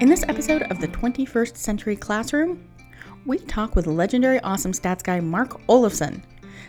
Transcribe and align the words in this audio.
In 0.00 0.08
this 0.08 0.24
episode 0.28 0.62
of 0.64 0.80
the 0.80 0.88
21st 0.88 1.56
Century 1.56 1.94
Classroom, 1.94 2.68
we 3.26 3.38
talk 3.38 3.76
with 3.76 3.86
legendary 3.86 4.40
awesome 4.40 4.72
stats 4.72 5.04
guy 5.04 5.20
Mark 5.20 5.64
Olofson, 5.68 6.20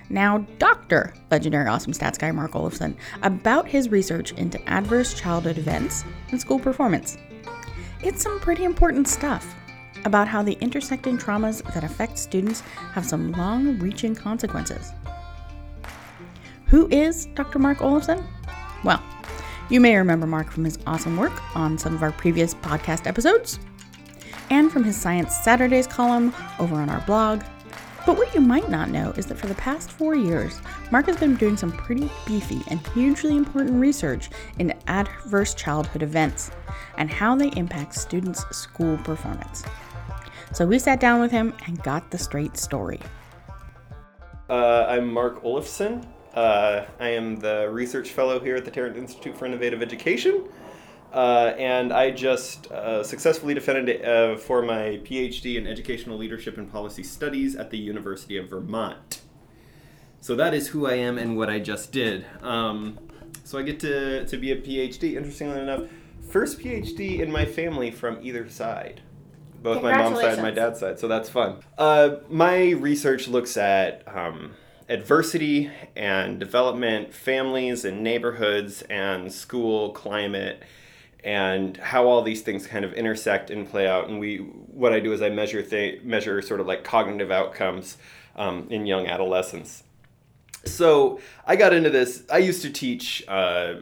now 0.09 0.45
Dr. 0.59 1.11
Legendary 1.31 1.67
Awesome 1.67 1.91
Stats 1.91 2.19
guy 2.19 2.31
Mark 2.31 2.51
Olofson, 2.51 2.95
about 3.23 3.67
his 3.67 3.89
research 3.89 4.31
into 4.33 4.61
adverse 4.69 5.15
childhood 5.15 5.57
events 5.57 6.05
and 6.29 6.39
school 6.39 6.59
performance. 6.59 7.17
It's 8.03 8.21
some 8.21 8.39
pretty 8.39 8.63
important 8.63 9.07
stuff 9.07 9.55
about 10.05 10.27
how 10.27 10.43
the 10.43 10.57
intersecting 10.61 11.17
traumas 11.17 11.63
that 11.73 11.83
affect 11.83 12.19
students 12.19 12.61
have 12.93 13.05
some 13.05 13.31
long 13.31 13.79
reaching 13.79 14.13
consequences. 14.13 14.91
Who 16.67 16.87
is 16.89 17.25
Dr. 17.33 17.57
Mark 17.57 17.79
Olofson? 17.79 18.23
Well, 18.83 19.01
you 19.69 19.79
may 19.79 19.95
remember 19.95 20.27
Mark 20.27 20.51
from 20.51 20.65
his 20.65 20.77
awesome 20.85 21.17
work 21.17 21.33
on 21.55 21.77
some 21.77 21.95
of 21.95 22.03
our 22.03 22.11
previous 22.11 22.53
podcast 22.53 23.07
episodes, 23.07 23.59
and 24.49 24.71
from 24.71 24.83
his 24.83 24.95
Science 24.95 25.35
Saturdays 25.35 25.87
column 25.87 26.33
over 26.59 26.75
on 26.75 26.89
our 26.89 27.01
blog. 27.01 27.41
But 28.05 28.17
what 28.17 28.35
you 28.35 28.41
might 28.41 28.69
not 28.69 28.91
know 28.91 29.11
is 29.17 29.25
that 29.25 29.39
for 29.39 29.47
the 29.47 29.55
past 29.55 29.91
four 29.91 30.13
years, 30.13 30.61
Mark 30.91 31.07
has 31.07 31.17
been 31.17 31.35
doing 31.35 31.57
some 31.57 31.71
pretty 31.71 32.11
beefy 32.27 32.61
and 32.67 32.85
hugely 32.89 33.35
important 33.35 33.81
research 33.81 34.29
into 34.59 34.75
adverse 34.87 35.55
childhood 35.55 36.03
events 36.03 36.51
and 36.97 37.09
how 37.09 37.35
they 37.35 37.49
impact 37.55 37.95
students' 37.95 38.45
school 38.55 38.97
performance. 38.99 39.63
So 40.53 40.67
we 40.67 40.77
sat 40.77 40.99
down 40.99 41.19
with 41.19 41.31
him 41.31 41.53
and 41.65 41.81
got 41.81 42.11
the 42.11 42.19
straight 42.19 42.57
story. 42.57 42.99
Uh, 44.47 44.85
I'm 44.87 45.11
Mark 45.11 45.43
Olofson. 45.43 46.05
Uh, 46.35 46.85
I 46.99 47.09
am 47.09 47.37
the 47.37 47.69
research 47.71 48.09
fellow 48.09 48.39
here 48.41 48.57
at 48.57 48.65
the 48.65 48.71
Tarrant 48.71 48.97
Institute 48.97 49.37
for 49.37 49.45
Innovative 49.45 49.81
Education. 49.81 50.49
Uh, 51.13 51.53
and 51.57 51.93
I 51.93 52.11
just 52.11 52.69
uh, 52.71 53.01
successfully 53.01 53.53
defended 53.53 54.03
uh, 54.03 54.35
for 54.35 54.61
my 54.61 54.99
PhD 55.05 55.55
in 55.55 55.65
Educational 55.65 56.17
Leadership 56.17 56.57
and 56.57 56.69
Policy 56.69 57.03
Studies 57.03 57.55
at 57.55 57.69
the 57.69 57.77
University 57.77 58.37
of 58.37 58.49
Vermont. 58.49 59.21
So 60.19 60.35
that 60.35 60.53
is 60.53 60.67
who 60.67 60.87
I 60.87 60.95
am 60.95 61.17
and 61.17 61.37
what 61.37 61.49
I 61.49 61.59
just 61.59 61.93
did. 61.93 62.25
Um, 62.41 62.99
so 63.45 63.57
I 63.57 63.61
get 63.61 63.79
to, 63.81 64.25
to 64.25 64.37
be 64.37 64.51
a 64.51 64.57
PhD, 64.57 65.15
interestingly 65.15 65.61
enough, 65.61 65.83
first 66.27 66.59
PhD 66.59 67.21
in 67.21 67.31
my 67.31 67.45
family 67.45 67.91
from 67.91 68.19
either 68.21 68.49
side. 68.49 69.01
Both 69.63 69.81
my 69.81 69.95
mom's 69.95 70.19
side 70.19 70.33
and 70.33 70.41
my 70.41 70.51
dad's 70.51 70.79
side, 70.79 70.99
so 70.99 71.07
that's 71.07 71.29
fun. 71.29 71.57
Uh, 71.77 72.17
my 72.29 72.71
research 72.71 73.27
looks 73.27 73.55
at 73.55 74.03
um, 74.07 74.51
adversity 74.87 75.71
and 75.95 76.39
development, 76.39 77.13
families 77.13 77.85
and 77.85 78.03
neighborhoods, 78.03 78.81
and 78.83 79.31
school 79.31 79.91
climate, 79.91 80.63
and 81.23 81.77
how 81.77 82.05
all 82.05 82.21
these 82.21 82.41
things 82.41 82.67
kind 82.67 82.85
of 82.85 82.93
intersect 82.93 83.49
and 83.49 83.67
play 83.67 83.87
out. 83.87 84.07
And 84.07 84.19
we, 84.19 84.37
what 84.37 84.93
I 84.93 84.99
do 84.99 85.11
is 85.11 85.21
I 85.21 85.29
measure 85.29 85.61
th- 85.61 86.03
measure 86.03 86.41
sort 86.41 86.59
of 86.59 86.67
like 86.67 86.83
cognitive 86.83 87.31
outcomes 87.31 87.97
um, 88.35 88.67
in 88.69 88.85
young 88.85 89.07
adolescents. 89.07 89.83
So 90.65 91.19
I 91.45 91.55
got 91.55 91.73
into 91.73 91.89
this. 91.89 92.23
I 92.31 92.39
used 92.39 92.61
to 92.63 92.69
teach 92.69 93.23
uh, 93.27 93.75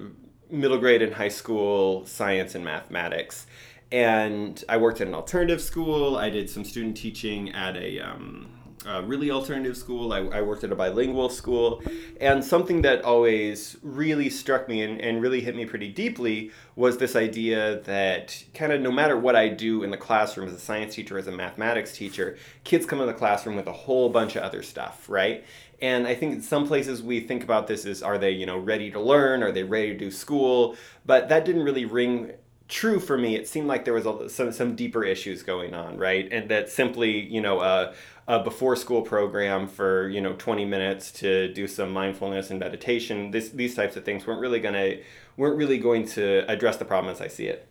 middle 0.50 0.78
grade 0.78 1.02
and 1.02 1.14
high 1.14 1.30
school 1.30 2.06
science 2.06 2.56
and 2.56 2.64
mathematics. 2.64 3.45
And 3.92 4.64
I 4.67 4.78
worked 4.78 5.02
at 5.02 5.08
an 5.08 5.14
alternative 5.14 5.62
school. 5.62 6.17
I 6.17 6.30
did 6.30 6.50
some 6.50 6.64
student 6.64 6.98
teaching 6.98 7.52
at 7.52 7.76
a 7.78 8.00
um, 8.00 8.50
a 8.86 9.02
really 9.02 9.31
alternative 9.31 9.78
school. 9.78 10.14
I, 10.14 10.20
I, 10.20 10.42
worked 10.42 10.64
at 10.64 10.72
a 10.72 10.76
bilingual 10.76 11.30
school. 11.30 11.81
And 12.20 12.44
something 12.44 12.81
that 12.84 13.03
always 13.03 13.78
really 13.81 14.30
struck 14.30 14.67
me 14.67 14.81
and, 14.81 15.00
and 15.00 15.22
really 15.22 15.42
hit 15.42 15.56
me 15.56 15.66
pretty 15.66 15.89
deeply 15.89 16.52
was 16.76 16.98
this 16.98 17.16
idea 17.16 17.80
that 17.81 18.44
kind 18.54 18.72
of 18.72 18.81
no 18.81 18.92
matter 18.92 19.17
what 19.17 19.36
I 19.36 19.48
do 19.48 19.84
in 19.84 19.92
the 19.92 19.98
classroom 19.98 20.48
as 20.48 20.54
a 20.54 20.59
science 20.59 20.95
teacher, 20.95 21.17
as 21.17 21.28
a 21.28 21.31
mathematics 21.31 21.95
teacher, 21.95 22.38
kids 22.64 22.86
come 22.86 23.00
in 23.02 23.08
the 23.08 23.14
classroom 23.14 23.56
with 23.56 23.67
a 23.67 23.73
whole 23.73 24.09
bunch 24.09 24.36
of 24.36 24.44
other 24.44 24.64
stuff, 24.64 25.08
right? 25.09 25.44
And 25.82 26.08
I 26.08 26.15
think 26.15 26.33
in 26.33 26.42
some 26.42 26.67
places 26.67 27.04
we 27.04 27.20
think 27.20 27.44
about 27.44 27.67
this 27.67 27.86
as 27.86 28.02
are 28.02 28.17
they, 28.17 28.32
you 28.32 28.45
know, 28.45 28.58
ready 28.58 28.89
to 28.92 29.00
learn? 29.00 29.44
Are 29.44 29.52
they 29.52 29.64
ready 29.64 29.89
to 29.89 29.98
do 29.98 30.11
school? 30.11 30.76
But 31.05 31.30
that 31.30 31.45
didn't 31.45 31.64
really 31.64 31.86
ring 31.86 32.32
true 32.73 33.00
for 33.00 33.17
me. 33.17 33.36
It 33.36 33.48
seemed 33.48 33.67
like 33.67 33.86
there 33.86 33.94
was 33.94 34.05
a, 34.05 34.30
some 34.30 34.52
some 34.52 34.76
deeper 34.76 35.04
issues 35.04 35.44
going 35.44 35.73
on, 35.73 35.98
right? 35.98 36.27
And 36.32 36.50
that 36.50 36.70
simply, 36.70 37.20
you 37.20 37.42
know, 37.42 37.60
uh, 37.60 37.94
a 38.28 38.39
before 38.39 38.76
school 38.76 39.02
program 39.02 39.67
for 39.67 40.08
you 40.10 40.22
know 40.22 40.34
20 40.34 40.66
minutes 40.66 41.11
to 41.11 41.52
do 41.54 41.67
some 41.67 41.92
mindfulness 41.92 42.50
and 42.50 42.60
meditation. 42.60 43.32
This, 43.32 43.50
these 43.50 43.76
types 43.76 43.95
of 43.95 44.06
things 44.06 44.26
weren't 44.26 44.39
really 44.39 44.60
going 44.60 44.76
to 44.76 45.02
weren't 45.36 45.58
really 45.58 45.78
going 45.78 46.08
to 46.10 46.50
address 46.50 46.78
the 46.78 46.86
problem 46.86 47.12
as 47.12 47.22
i 47.22 47.28
see 47.28 47.48
it. 47.48 47.67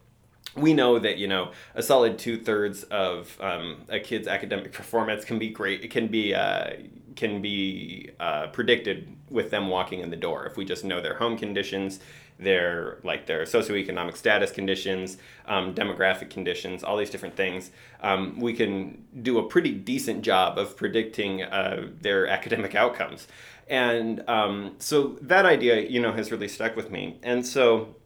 We 0.55 0.75
know 0.75 0.99
that 0.99 1.17
you 1.17 1.29
know 1.29 1.53
a 1.75 1.83
solid 1.83 2.19
two-thirds 2.19 2.83
of 2.85 3.39
um, 3.41 3.83
a 3.89 4.01
kid's 4.01 4.29
academic 4.29 4.73
performance 4.81 5.25
can 5.25 5.39
be 5.39 5.49
great 5.49 5.83
it 5.83 5.91
can 5.91 6.09
be 6.09 6.35
uh, 6.35 6.71
can 7.17 7.41
be 7.41 8.11
uh, 8.21 8.49
predicted 8.49 9.17
with 9.31 9.51
them 9.51 9.69
walking 9.69 10.01
in 10.01 10.11
the 10.11 10.17
door. 10.17 10.45
If 10.47 10.57
we 10.57 10.65
just 10.65 10.85
know 10.85 11.01
their 11.01 11.15
home 11.15 11.39
conditions 11.39 12.01
their 12.43 12.99
like 13.03 13.27
their 13.27 13.43
socioeconomic 13.43 14.17
status 14.17 14.51
conditions, 14.51 15.19
um, 15.47 15.75
demographic 15.75 16.31
conditions, 16.31 16.83
all 16.85 16.97
these 16.97 17.11
different 17.11 17.37
things, 17.37 17.71
um, 18.01 18.39
we 18.39 18.53
can 18.53 19.05
do 19.23 19.39
a 19.39 19.43
pretty 19.43 19.73
decent 19.73 20.23
job 20.23 20.59
of 20.59 20.77
predicting 20.77 21.43
uh, 21.43 21.89
their 22.01 22.27
academic 22.27 22.75
outcomes. 22.75 23.29
And 23.69 24.29
um, 24.29 24.75
so 24.79 25.19
that 25.23 25.47
idea, 25.47 25.81
you 25.81 26.01
know, 26.01 26.13
has 26.13 26.31
really 26.31 26.49
stuck 26.49 26.77
with 26.77 26.91
me. 26.91 27.19
And 27.23 27.47
so 27.47 27.97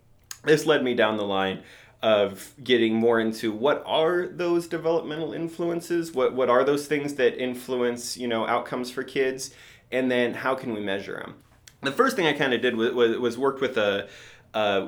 this 0.44 0.66
led 0.66 0.84
me 0.84 0.94
down 0.94 1.16
the 1.16 1.24
line 1.24 1.62
of 2.02 2.52
getting 2.62 2.94
more 2.94 3.18
into 3.18 3.50
what 3.50 3.82
are 3.86 4.26
those 4.26 4.68
developmental 4.68 5.32
influences 5.32 6.12
what 6.12 6.34
what 6.34 6.50
are 6.50 6.62
those 6.62 6.86
things 6.86 7.14
that 7.14 7.42
influence 7.42 8.18
you 8.18 8.28
know 8.28 8.46
outcomes 8.46 8.90
for 8.90 9.02
kids 9.02 9.54
and 9.90 10.10
then 10.10 10.34
how 10.34 10.54
can 10.54 10.74
we 10.74 10.80
measure 10.80 11.14
them 11.14 11.34
the 11.82 11.92
first 11.92 12.16
thing 12.16 12.26
I 12.26 12.32
kind 12.32 12.54
of 12.54 12.60
did 12.60 12.76
was, 12.76 12.92
was, 12.92 13.18
was, 13.18 13.38
worked 13.38 13.60
with 13.60 13.76
a, 13.76 14.08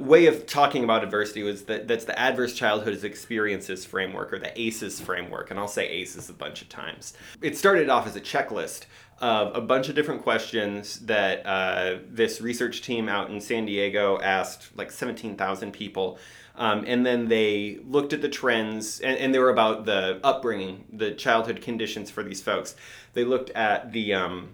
way 0.01 0.27
of 0.27 0.47
talking 0.47 0.83
about 0.83 1.05
adversity 1.05 1.43
was 1.43 1.65
that 1.65 1.87
that's 1.87 2.07
the 2.07 2.19
adverse 2.19 2.55
childhood 2.55 3.05
experiences 3.05 3.85
framework 3.85 4.33
or 4.33 4.39
the 4.39 4.59
ACEs 4.59 5.01
framework, 5.01 5.51
and 5.51 5.61
I'll 5.61 5.69
say 5.69 5.87
ACEs 5.87 6.31
a 6.31 6.33
bunch 6.33 6.63
of 6.63 6.69
times. 6.71 7.13
It 7.43 7.57
started 7.57 7.91
off 7.91 8.07
as 8.07 8.17
a 8.17 8.21
checklist 8.21 8.87
of 9.21 9.55
a 9.57 9.61
bunch 9.61 9.89
of 9.89 9.95
different 9.95 10.23
questions 10.23 11.01
that 11.01 11.45
uh, 11.45 11.99
this 12.09 12.41
research 12.41 12.83
team 12.83 13.09
out 13.09 13.31
in 13.31 13.41
San 13.41 13.67
Diego 13.67 14.19
asked 14.21 14.77
like 14.77 14.93
17,000 14.93 15.73
people. 15.73 16.19
Um, 16.55 16.85
and 16.87 17.07
then 17.07 17.29
they 17.29 17.79
looked 17.87 18.13
at 18.13 18.21
the 18.21 18.29
trends, 18.29 19.01
and, 19.01 19.17
and, 19.19 19.33
they 19.33 19.39
were 19.39 19.51
about 19.51 19.85
the 19.85 20.19
upbringing, 20.25 20.87
the 20.93 21.13
childhood 21.13 21.63
conditions 21.63 22.11
for 22.11 22.25
these 22.25 22.43
folks. 22.43 22.75
They 23.13 23.25
looked 23.25 23.51
at 23.51 23.93
the 23.93 24.15
um, 24.15 24.51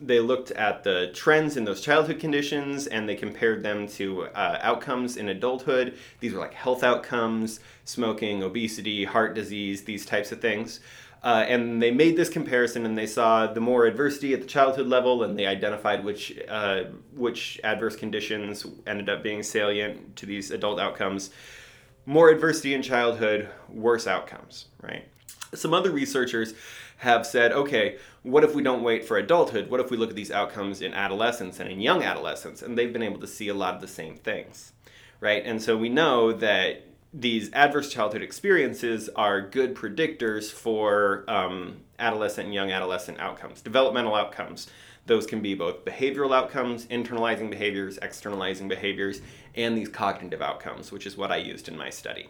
they 0.00 0.20
looked 0.20 0.50
at 0.52 0.84
the 0.84 1.10
trends 1.14 1.56
in 1.56 1.64
those 1.64 1.80
childhood 1.80 2.20
conditions 2.20 2.86
and 2.86 3.08
they 3.08 3.14
compared 3.14 3.62
them 3.62 3.86
to 3.86 4.24
uh, 4.26 4.58
outcomes 4.62 5.16
in 5.16 5.28
adulthood. 5.28 5.96
These 6.20 6.32
were 6.32 6.40
like 6.40 6.54
health 6.54 6.82
outcomes, 6.82 7.60
smoking, 7.84 8.42
obesity, 8.42 9.04
heart 9.04 9.34
disease, 9.34 9.84
these 9.84 10.06
types 10.06 10.32
of 10.32 10.40
things. 10.40 10.80
Uh, 11.22 11.44
and 11.48 11.82
they 11.82 11.90
made 11.90 12.16
this 12.16 12.28
comparison 12.28 12.86
and 12.86 12.96
they 12.96 13.06
saw 13.06 13.46
the 13.46 13.60
more 13.60 13.86
adversity 13.86 14.32
at 14.34 14.40
the 14.40 14.46
childhood 14.46 14.86
level 14.86 15.24
and 15.24 15.36
they 15.36 15.46
identified 15.46 16.04
which, 16.04 16.38
uh, 16.48 16.84
which 17.14 17.60
adverse 17.64 17.96
conditions 17.96 18.64
ended 18.86 19.08
up 19.08 19.22
being 19.22 19.42
salient 19.42 20.14
to 20.14 20.26
these 20.26 20.50
adult 20.52 20.78
outcomes. 20.78 21.30
More 22.06 22.30
adversity 22.30 22.72
in 22.72 22.82
childhood, 22.82 23.48
worse 23.68 24.06
outcomes, 24.06 24.66
right? 24.80 25.08
Some 25.54 25.74
other 25.74 25.90
researchers 25.90 26.54
have 26.98 27.26
said, 27.26 27.52
okay, 27.52 27.96
what 28.22 28.44
if 28.44 28.54
we 28.54 28.62
don't 28.62 28.82
wait 28.82 29.04
for 29.04 29.16
adulthood? 29.16 29.70
What 29.70 29.80
if 29.80 29.90
we 29.90 29.96
look 29.96 30.10
at 30.10 30.16
these 30.16 30.30
outcomes 30.30 30.82
in 30.82 30.94
adolescence 30.94 31.60
and 31.60 31.70
in 31.70 31.80
young 31.80 32.02
adolescents? 32.02 32.62
And 32.62 32.76
they've 32.76 32.92
been 32.92 33.02
able 33.02 33.20
to 33.20 33.26
see 33.26 33.48
a 33.48 33.54
lot 33.54 33.74
of 33.74 33.80
the 33.80 33.88
same 33.88 34.16
things, 34.16 34.72
right? 35.20 35.42
And 35.44 35.62
so 35.62 35.76
we 35.76 35.88
know 35.88 36.32
that 36.32 36.84
these 37.14 37.52
adverse 37.52 37.90
childhood 37.90 38.22
experiences 38.22 39.08
are 39.16 39.40
good 39.40 39.74
predictors 39.74 40.50
for 40.50 41.24
um, 41.28 41.78
adolescent 41.98 42.46
and 42.46 42.54
young 42.54 42.70
adolescent 42.70 43.18
outcomes, 43.18 43.62
developmental 43.62 44.14
outcomes. 44.14 44.68
Those 45.06 45.24
can 45.24 45.40
be 45.40 45.54
both 45.54 45.86
behavioral 45.86 46.34
outcomes, 46.34 46.84
internalizing 46.86 47.48
behaviors, 47.48 47.98
externalizing 48.02 48.68
behaviors, 48.68 49.22
and 49.54 49.76
these 49.76 49.88
cognitive 49.88 50.42
outcomes, 50.42 50.92
which 50.92 51.06
is 51.06 51.16
what 51.16 51.32
I 51.32 51.36
used 51.36 51.68
in 51.68 51.78
my 51.78 51.88
study. 51.88 52.28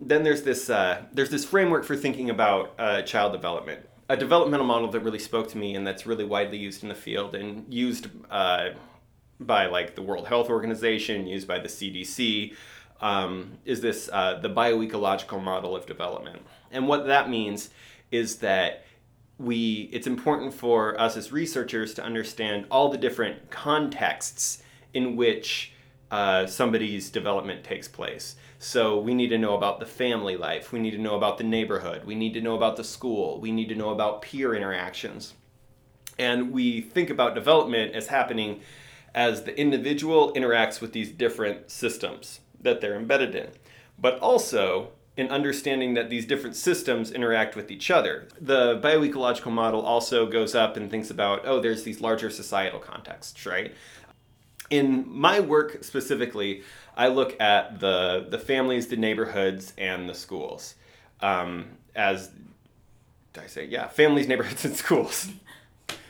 Then 0.00 0.22
there's 0.22 0.42
this 0.42 0.70
uh, 0.70 1.02
there's 1.12 1.30
this 1.30 1.44
framework 1.44 1.84
for 1.84 1.96
thinking 1.96 2.30
about 2.30 2.74
uh, 2.78 3.02
child 3.02 3.32
development. 3.32 3.88
A 4.12 4.16
developmental 4.16 4.66
model 4.66 4.90
that 4.90 5.00
really 5.00 5.18
spoke 5.18 5.48
to 5.48 5.56
me 5.56 5.74
and 5.74 5.86
that's 5.86 6.04
really 6.04 6.26
widely 6.26 6.58
used 6.58 6.82
in 6.82 6.90
the 6.90 6.94
field 6.94 7.34
and 7.34 7.64
used 7.72 8.08
uh, 8.30 8.72
by 9.40 9.64
like 9.64 9.94
the 9.94 10.02
World 10.02 10.28
Health 10.28 10.50
Organization, 10.50 11.26
used 11.26 11.48
by 11.48 11.58
the 11.58 11.68
CDC, 11.68 12.54
um, 13.00 13.56
is 13.64 13.80
this 13.80 14.10
uh, 14.12 14.38
the 14.38 14.50
bioecological 14.50 15.42
model 15.42 15.74
of 15.74 15.86
development. 15.86 16.42
And 16.70 16.88
what 16.88 17.06
that 17.06 17.30
means 17.30 17.70
is 18.10 18.36
that 18.40 18.84
we 19.38 19.88
it's 19.94 20.06
important 20.06 20.52
for 20.52 21.00
us 21.00 21.16
as 21.16 21.32
researchers 21.32 21.94
to 21.94 22.04
understand 22.04 22.66
all 22.70 22.90
the 22.90 22.98
different 22.98 23.50
contexts 23.50 24.62
in 24.92 25.16
which 25.16 25.72
uh, 26.12 26.46
somebody's 26.46 27.10
development 27.10 27.64
takes 27.64 27.88
place. 27.88 28.36
So 28.58 29.00
we 29.00 29.14
need 29.14 29.28
to 29.28 29.38
know 29.38 29.56
about 29.56 29.80
the 29.80 29.86
family 29.86 30.36
life. 30.36 30.70
We 30.70 30.78
need 30.78 30.92
to 30.92 30.98
know 30.98 31.16
about 31.16 31.38
the 31.38 31.44
neighborhood. 31.44 32.04
We 32.04 32.14
need 32.14 32.34
to 32.34 32.40
know 32.42 32.54
about 32.54 32.76
the 32.76 32.84
school. 32.84 33.40
We 33.40 33.50
need 33.50 33.70
to 33.70 33.74
know 33.74 33.90
about 33.90 34.20
peer 34.20 34.54
interactions. 34.54 35.32
And 36.18 36.52
we 36.52 36.82
think 36.82 37.08
about 37.08 37.34
development 37.34 37.94
as 37.94 38.08
happening 38.08 38.60
as 39.14 39.44
the 39.44 39.58
individual 39.58 40.32
interacts 40.34 40.82
with 40.82 40.92
these 40.92 41.10
different 41.10 41.70
systems 41.70 42.40
that 42.60 42.82
they're 42.82 42.94
embedded 42.94 43.34
in, 43.34 43.48
but 43.98 44.18
also 44.20 44.90
in 45.16 45.28
understanding 45.28 45.94
that 45.94 46.08
these 46.08 46.24
different 46.24 46.56
systems 46.56 47.10
interact 47.10 47.54
with 47.54 47.70
each 47.70 47.90
other. 47.90 48.28
The 48.40 48.80
bioecological 48.80 49.52
model 49.52 49.82
also 49.82 50.26
goes 50.26 50.54
up 50.54 50.76
and 50.76 50.90
thinks 50.90 51.10
about, 51.10 51.42
oh, 51.44 51.60
there's 51.60 51.82
these 51.82 52.00
larger 52.00 52.30
societal 52.30 52.80
contexts, 52.80 53.44
right? 53.44 53.74
In 54.72 55.04
my 55.06 55.40
work 55.40 55.84
specifically, 55.84 56.62
I 56.96 57.08
look 57.08 57.40
at 57.40 57.80
the 57.80 58.26
the 58.28 58.38
families, 58.38 58.88
the 58.88 58.96
neighborhoods, 58.96 59.72
and 59.78 60.08
the 60.08 60.14
schools 60.14 60.74
um, 61.22 61.66
as 61.94 62.30
I 63.40 63.46
say 63.46 63.66
yeah, 63.66 63.88
families, 63.88 64.28
neighborhoods, 64.28 64.64
and 64.64 64.76
schools. 64.76 65.28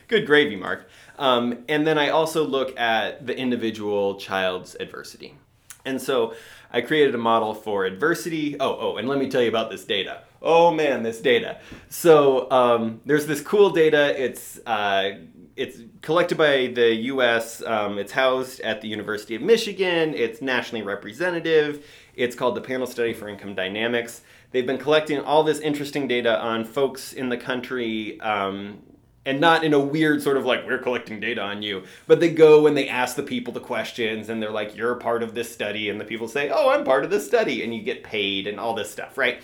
Good 0.08 0.26
gravy, 0.26 0.56
Mark. 0.56 0.88
Um, 1.18 1.64
and 1.68 1.86
then 1.86 1.98
I 1.98 2.08
also 2.08 2.44
look 2.44 2.78
at 2.78 3.26
the 3.26 3.36
individual 3.36 4.16
child's 4.16 4.74
adversity. 4.80 5.36
And 5.84 6.00
so 6.00 6.34
I 6.70 6.80
created 6.80 7.14
a 7.14 7.18
model 7.18 7.54
for 7.54 7.84
adversity. 7.84 8.56
Oh, 8.60 8.76
oh, 8.78 8.96
and 8.96 9.08
let 9.08 9.18
me 9.18 9.28
tell 9.30 9.42
you 9.42 9.48
about 9.48 9.70
this 9.70 9.84
data. 9.84 10.22
Oh 10.40 10.72
man, 10.72 11.02
this 11.02 11.20
data. 11.20 11.60
So 11.88 12.50
um, 12.50 13.00
there's 13.06 13.26
this 13.26 13.40
cool 13.40 13.70
data. 13.70 14.20
It's 14.20 14.58
uh, 14.66 15.12
it's 15.56 15.78
collected 16.00 16.38
by 16.38 16.68
the 16.68 16.94
U.S. 16.94 17.62
Um, 17.62 17.98
it's 17.98 18.12
housed 18.12 18.60
at 18.60 18.80
the 18.80 18.88
University 18.88 19.34
of 19.34 19.42
Michigan. 19.42 20.14
It's 20.14 20.40
nationally 20.40 20.82
representative. 20.82 21.86
It's 22.14 22.34
called 22.34 22.54
the 22.54 22.60
Panel 22.60 22.86
Study 22.86 23.12
for 23.12 23.28
Income 23.28 23.54
Dynamics. 23.54 24.22
They've 24.50 24.66
been 24.66 24.78
collecting 24.78 25.20
all 25.20 25.42
this 25.44 25.58
interesting 25.60 26.08
data 26.08 26.40
on 26.40 26.64
folks 26.64 27.12
in 27.12 27.28
the 27.28 27.36
country. 27.36 28.20
Um, 28.20 28.82
and 29.24 29.40
not 29.40 29.62
in 29.62 29.72
a 29.72 29.78
weird 29.78 30.20
sort 30.20 30.36
of 30.36 30.44
like 30.44 30.66
we're 30.66 30.78
collecting 30.78 31.20
data 31.20 31.40
on 31.40 31.62
you 31.62 31.84
but 32.08 32.18
they 32.18 32.28
go 32.28 32.66
and 32.66 32.76
they 32.76 32.88
ask 32.88 33.14
the 33.14 33.22
people 33.22 33.52
the 33.52 33.60
questions 33.60 34.28
and 34.28 34.42
they're 34.42 34.50
like 34.50 34.76
you're 34.76 34.96
part 34.96 35.22
of 35.22 35.32
this 35.32 35.52
study 35.52 35.88
and 35.88 36.00
the 36.00 36.04
people 36.04 36.26
say 36.26 36.50
oh 36.50 36.70
i'm 36.70 36.82
part 36.82 37.04
of 37.04 37.10
this 37.10 37.24
study 37.24 37.62
and 37.62 37.72
you 37.72 37.82
get 37.82 38.02
paid 38.02 38.48
and 38.48 38.58
all 38.58 38.74
this 38.74 38.90
stuff 38.90 39.16
right 39.16 39.40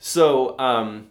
so 0.00 0.58
um, 0.58 1.08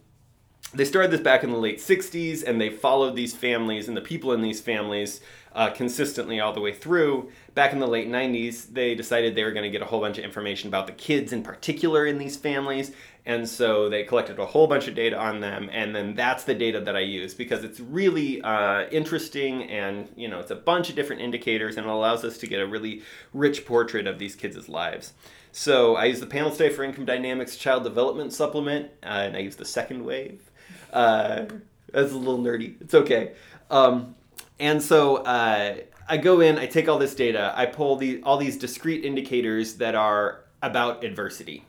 they 0.74 0.86
started 0.86 1.10
this 1.10 1.22
back 1.22 1.44
in 1.44 1.50
the 1.50 1.58
late 1.58 1.80
60s 1.80 2.44
and 2.44 2.62
they 2.62 2.70
followed 2.70 3.16
these 3.16 3.36
families 3.36 3.88
and 3.88 3.98
the 3.98 4.02
people 4.02 4.34
in 4.34 4.42
these 4.42 4.62
families 4.62 5.20
uh, 5.56 5.72
consistently 5.72 6.40
all 6.40 6.54
the 6.54 6.62
way 6.62 6.74
through. 6.74 7.32
Back 7.56 7.74
in 7.74 7.80
the 7.80 7.88
late 7.88 8.08
90s, 8.08 8.72
they 8.72 8.94
decided 8.94 9.34
they 9.34 9.44
were 9.44 9.52
going 9.52 9.64
to 9.64 9.72
get 9.72 9.82
a 9.82 9.86
whole 9.86 10.00
bunch 10.00 10.20
of 10.20 10.24
information 10.24 10.68
about 10.68 10.86
the 10.86 10.94
kids 10.94 11.34
in 11.34 11.42
particular 11.42 12.06
in 12.06 12.20
these 12.20 12.38
families. 12.38 12.92
And 13.26 13.50
so 13.50 13.90
they 13.90 14.04
collected 14.04 14.38
a 14.38 14.46
whole 14.46 14.68
bunch 14.68 14.88
of 14.88 14.94
data 14.94 15.18
on 15.18 15.40
them. 15.40 15.70
And 15.72 15.96
then 15.96 16.14
that's 16.14 16.44
the 16.44 16.54
data 16.54 16.80
that 16.82 16.96
I 16.96 17.02
use 17.02 17.34
because 17.34 17.64
it's 17.64 17.80
really 17.80 18.42
uh, 18.44 18.88
interesting 18.90 19.64
and, 19.64 20.08
you 20.16 20.28
know, 20.28 20.40
it's 20.40 20.52
a 20.52 20.56
bunch 20.56 20.90
of 20.90 20.96
different 20.96 21.22
indicators 21.24 21.78
and 21.78 21.86
it 21.86 21.90
allows 21.92 22.24
us 22.24 22.38
to 22.38 22.48
get 22.48 22.62
a 22.62 22.68
really 22.68 23.02
rich 23.34 23.66
portrait 23.66 24.06
of 24.06 24.20
these 24.20 24.36
kids' 24.36 24.70
lives. 24.70 25.14
So 25.52 25.96
I 25.96 26.06
use 26.06 26.20
the 26.20 26.28
Panel 26.28 26.52
Study 26.52 26.72
for 26.72 26.84
Income 26.84 27.06
Dynamics 27.06 27.58
Child 27.58 27.84
Development 27.84 28.32
Supplement, 28.32 28.92
uh, 29.02 29.08
and 29.08 29.36
I 29.36 29.40
use 29.40 29.56
the 29.56 29.66
second 29.66 30.06
wave. 30.06 30.49
Uh, 30.92 31.46
that's 31.92 32.12
a 32.12 32.18
little 32.18 32.40
nerdy. 32.40 32.80
It's 32.82 32.94
okay. 32.94 33.34
Um, 33.70 34.16
and 34.60 34.82
so 34.82 35.18
uh, 35.18 35.78
I 36.08 36.18
go 36.18 36.42
in, 36.42 36.58
I 36.58 36.66
take 36.66 36.88
all 36.88 36.98
this 36.98 37.16
data, 37.16 37.54
I 37.56 37.66
pull 37.66 37.96
the, 37.96 38.22
all 38.24 38.38
these 38.38 38.58
discrete 38.58 39.06
indicators 39.06 39.76
that 39.76 39.96
are 39.96 40.42
about 40.62 41.04
adversity, 41.04 41.66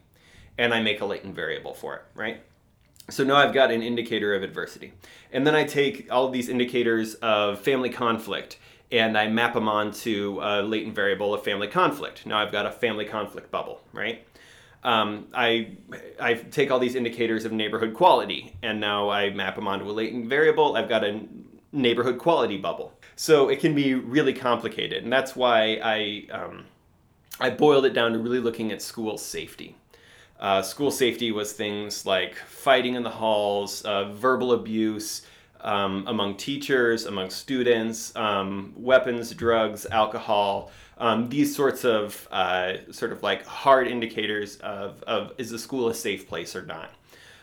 and 0.59 0.75
I 0.75 0.81
make 0.81 1.01
a 1.01 1.05
latent 1.05 1.35
variable 1.35 1.75
for 1.75 1.97
it, 1.97 2.03
right? 2.15 2.43
So 3.11 3.25
now 3.25 3.37
I've 3.37 3.53
got 3.53 3.71
an 3.71 3.83
indicator 3.83 4.35
of 4.35 4.43
adversity. 4.43 4.93
And 5.33 5.47
then 5.47 5.55
I 5.55 5.65
take 5.65 6.11
all 6.13 6.29
these 6.29 6.49
indicators 6.49 7.15
of 7.17 7.61
family 7.61 7.91
conflict 7.91 8.59
and 8.93 9.17
I 9.17 9.29
map 9.29 9.55
them 9.55 9.69
onto 9.69 10.41
a 10.43 10.63
latent 10.63 10.95
variable 10.95 11.33
of 11.33 11.45
family 11.45 11.69
conflict. 11.69 12.27
Now 12.27 12.39
I've 12.39 12.53
got 12.53 12.67
a 12.67 12.73
family 12.73 13.05
conflict 13.05 13.51
bubble, 13.51 13.81
right? 13.93 14.27
Um, 14.83 15.27
I, 15.35 15.77
I 16.19 16.35
take 16.35 16.71
all 16.71 16.79
these 16.79 16.95
indicators 16.95 17.45
of 17.45 17.53
neighborhood 17.53 17.93
quality 17.93 18.57
and 18.63 18.81
now 18.81 19.11
I 19.11 19.31
map 19.31 19.57
them 19.57 19.69
onto 19.69 19.91
a 19.91 19.93
latent 19.93 20.27
variable. 20.27 20.77
I've 20.77 20.89
got 20.89 21.05
a 21.05 21.21
neighborhood 21.73 22.19
quality 22.19 22.57
bubble. 22.57 22.93
So 23.17 23.49
it 23.51 23.61
can 23.61 23.75
be 23.75 23.95
really 23.95 24.33
complicated, 24.33 25.05
and 25.05 25.13
that's 25.13 25.37
why 25.37 25.79
I 25.83 26.27
um, 26.33 26.65
I 27.39 27.51
boiled 27.51 27.85
it 27.85 27.93
down 27.93 28.13
to 28.13 28.19
really 28.19 28.41
looking 28.41 28.73
at 28.73 28.81
school 28.81 29.19
safety. 29.19 29.77
Uh, 30.39 30.63
school 30.63 30.91
safety 30.91 31.31
was 31.31 31.53
things 31.53 32.07
like 32.07 32.35
fighting 32.35 32.95
in 32.95 33.03
the 33.03 33.11
halls, 33.11 33.83
uh, 33.83 34.11
verbal 34.13 34.53
abuse 34.53 35.27
um, 35.61 36.05
among 36.07 36.39
teachers, 36.39 37.05
among 37.05 37.29
students, 37.29 38.17
um, 38.17 38.73
weapons, 38.75 39.35
drugs, 39.35 39.87
alcohol. 39.91 40.71
Um, 41.01 41.31
these 41.31 41.57
sorts 41.57 41.85
of 41.85 42.29
uh, 42.31 42.75
sort 42.93 43.11
of 43.11 43.23
like 43.23 43.45
hard 43.47 43.89
indicators 43.89 44.57
of, 44.57 45.03
of 45.05 45.33
is 45.39 45.51
the 45.51 45.59
school 45.59 45.89
a 45.89 45.95
safe 45.95 46.29
place 46.29 46.55
or 46.55 46.63
not. 46.63 46.91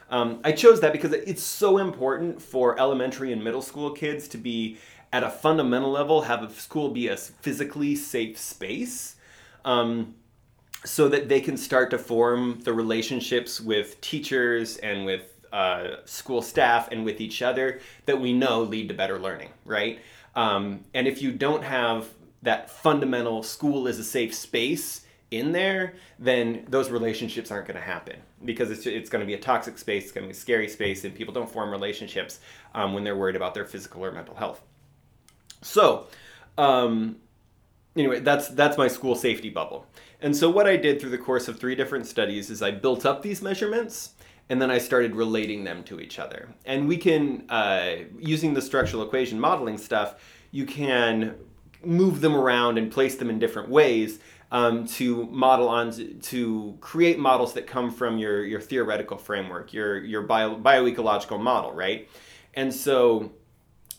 Um, 0.09 0.39
I 0.43 0.51
chose 0.53 0.79
that 0.81 0.93
because 0.93 1.11
it's 1.11 1.43
so 1.43 1.79
important 1.79 2.41
for 2.41 2.79
elementary 2.79 3.33
and 3.33 3.43
middle 3.43 3.63
school 3.63 3.91
kids 3.91 4.27
to 4.29 4.37
be 4.37 4.77
at 5.11 5.23
a 5.23 5.29
fundamental 5.29 5.91
level 5.91 6.21
have 6.21 6.43
a 6.43 6.49
school 6.51 6.89
be 6.89 7.07
a 7.07 7.17
physically 7.17 7.95
safe 7.95 8.37
space 8.37 9.15
um, 9.65 10.15
so 10.85 11.09
that 11.09 11.27
they 11.27 11.41
can 11.41 11.57
start 11.57 11.89
to 11.89 11.97
form 11.97 12.59
the 12.63 12.73
relationships 12.73 13.59
with 13.59 13.99
teachers 14.01 14.77
and 14.77 15.05
with 15.05 15.33
uh, 15.51 15.95
school 16.05 16.41
staff 16.41 16.89
and 16.91 17.03
with 17.03 17.19
each 17.19 17.41
other 17.41 17.79
that 18.05 18.19
we 18.19 18.33
know 18.33 18.61
lead 18.61 18.87
to 18.89 18.93
better 18.93 19.17
learning 19.17 19.49
right 19.65 19.99
um, 20.35 20.83
and 20.93 21.07
if 21.07 21.21
you 21.21 21.31
don't 21.31 21.63
have 21.63 22.07
that 22.47 22.69
fundamental 22.69 23.43
school 23.43 23.87
is 23.87 23.99
a 23.99 24.03
safe 24.05 24.33
space 24.33 25.01
in 25.31 25.51
there, 25.51 25.95
then 26.17 26.65
those 26.69 26.89
relationships 26.89 27.51
aren't 27.51 27.67
going 27.67 27.75
to 27.75 27.83
happen 27.83 28.15
because 28.45 28.71
it's, 28.71 28.85
it's 28.85 29.09
going 29.09 29.19
to 29.19 29.25
be 29.25 29.33
a 29.33 29.39
toxic 29.39 29.77
space, 29.77 30.03
it's 30.03 30.13
going 30.13 30.23
to 30.23 30.29
be 30.29 30.31
a 30.31 30.39
scary 30.39 30.69
space, 30.69 31.03
and 31.03 31.13
people 31.13 31.33
don't 31.33 31.51
form 31.51 31.69
relationships 31.69 32.39
um, 32.73 32.93
when 32.93 33.03
they're 33.03 33.17
worried 33.17 33.35
about 33.35 33.53
their 33.53 33.65
physical 33.65 34.05
or 34.05 34.13
mental 34.13 34.33
health. 34.33 34.61
So, 35.61 36.07
um, 36.57 37.17
anyway, 37.97 38.21
that's 38.21 38.47
that's 38.47 38.77
my 38.77 38.87
school 38.87 39.15
safety 39.15 39.49
bubble. 39.49 39.85
And 40.21 40.33
so 40.33 40.49
what 40.49 40.67
I 40.67 40.77
did 40.77 41.01
through 41.01 41.09
the 41.09 41.17
course 41.17 41.49
of 41.49 41.59
three 41.59 41.75
different 41.75 42.07
studies 42.07 42.49
is 42.49 42.61
I 42.61 42.71
built 42.71 43.05
up 43.05 43.23
these 43.23 43.41
measurements 43.41 44.13
and 44.47 44.61
then 44.61 44.71
I 44.71 44.77
started 44.77 45.17
relating 45.17 45.65
them 45.65 45.83
to 45.83 45.99
each 45.99 46.17
other. 46.17 46.47
And 46.63 46.87
we 46.87 46.95
can, 46.95 47.43
uh, 47.49 47.95
using 48.17 48.53
the 48.53 48.61
structural 48.61 49.03
equation 49.03 49.37
modeling 49.37 49.77
stuff, 49.77 50.15
you 50.51 50.65
can 50.65 51.35
move 51.83 52.21
them 52.21 52.35
around 52.35 52.77
and 52.77 52.91
place 52.91 53.15
them 53.15 53.29
in 53.29 53.39
different 53.39 53.69
ways 53.69 54.19
um, 54.51 54.87
to 54.87 55.25
model 55.25 55.67
on 55.67 56.19
to 56.21 56.77
create 56.79 57.19
models 57.19 57.53
that 57.53 57.67
come 57.67 57.91
from 57.91 58.17
your 58.17 58.45
your 58.45 58.61
theoretical 58.61 59.17
framework, 59.17 59.73
your 59.73 60.03
your 60.03 60.21
bio, 60.21 60.55
bioecological 60.55 61.39
model, 61.39 61.73
right? 61.73 62.09
And 62.53 62.73
so, 62.73 63.31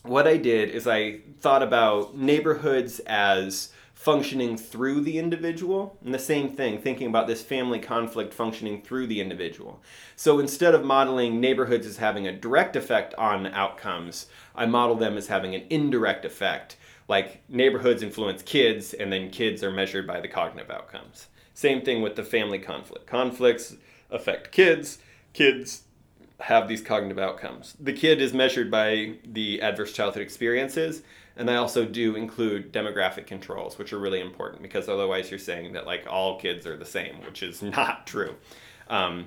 what 0.03 0.27
I 0.27 0.37
did 0.37 0.69
is 0.69 0.87
I 0.87 1.19
thought 1.39 1.61
about 1.61 2.17
neighborhoods 2.17 2.99
as 3.01 3.71
functioning 3.99 4.57
through 4.57 5.01
the 5.01 5.19
individual 5.19 5.97
and 6.05 6.13
the 6.13 6.19
same 6.19 6.49
thing 6.49 6.81
thinking 6.81 7.07
about 7.07 7.27
this 7.27 7.41
family 7.41 7.79
conflict 7.79 8.33
functioning 8.33 8.81
through 8.81 9.05
the 9.05 9.19
individual 9.19 9.83
so 10.15 10.39
instead 10.39 10.73
of 10.73 10.85
modeling 10.85 11.41
neighborhoods 11.41 11.85
as 11.85 11.97
having 11.97 12.25
a 12.25 12.31
direct 12.31 12.77
effect 12.77 13.13
on 13.15 13.45
outcomes 13.47 14.27
i 14.55 14.65
model 14.65 14.95
them 14.95 15.17
as 15.17 15.27
having 15.27 15.53
an 15.53 15.65
indirect 15.69 16.23
effect 16.23 16.77
like 17.09 17.41
neighborhoods 17.49 18.01
influence 18.01 18.41
kids 18.43 18.93
and 18.93 19.11
then 19.11 19.29
kids 19.29 19.63
are 19.63 19.71
measured 19.71 20.07
by 20.07 20.21
the 20.21 20.27
cognitive 20.27 20.71
outcomes. 20.71 21.27
Same 21.53 21.81
thing 21.81 22.01
with 22.01 22.15
the 22.15 22.23
family 22.23 22.59
conflict. 22.59 23.07
Conflicts 23.07 23.75
affect 24.09 24.51
kids. 24.53 24.99
Kids 25.33 25.83
have 26.39 26.69
these 26.69 26.81
cognitive 26.81 27.19
outcomes. 27.19 27.75
The 27.79 27.91
kid 27.91 28.21
is 28.21 28.33
measured 28.33 28.71
by 28.71 29.15
the 29.25 29.61
adverse 29.61 29.91
childhood 29.91 30.21
experiences 30.23 31.01
and 31.35 31.49
i 31.49 31.55
also 31.55 31.85
do 31.85 32.15
include 32.15 32.71
demographic 32.71 33.25
controls 33.25 33.79
which 33.79 33.93
are 33.93 33.97
really 33.97 34.19
important 34.19 34.61
because 34.61 34.89
otherwise 34.89 35.31
you're 35.31 35.39
saying 35.39 35.73
that 35.73 35.87
like 35.87 36.05
all 36.07 36.39
kids 36.39 36.67
are 36.67 36.77
the 36.77 36.85
same 36.85 37.15
which 37.25 37.41
is 37.41 37.61
not 37.77 38.05
true. 38.05 38.35
Um, 38.89 39.25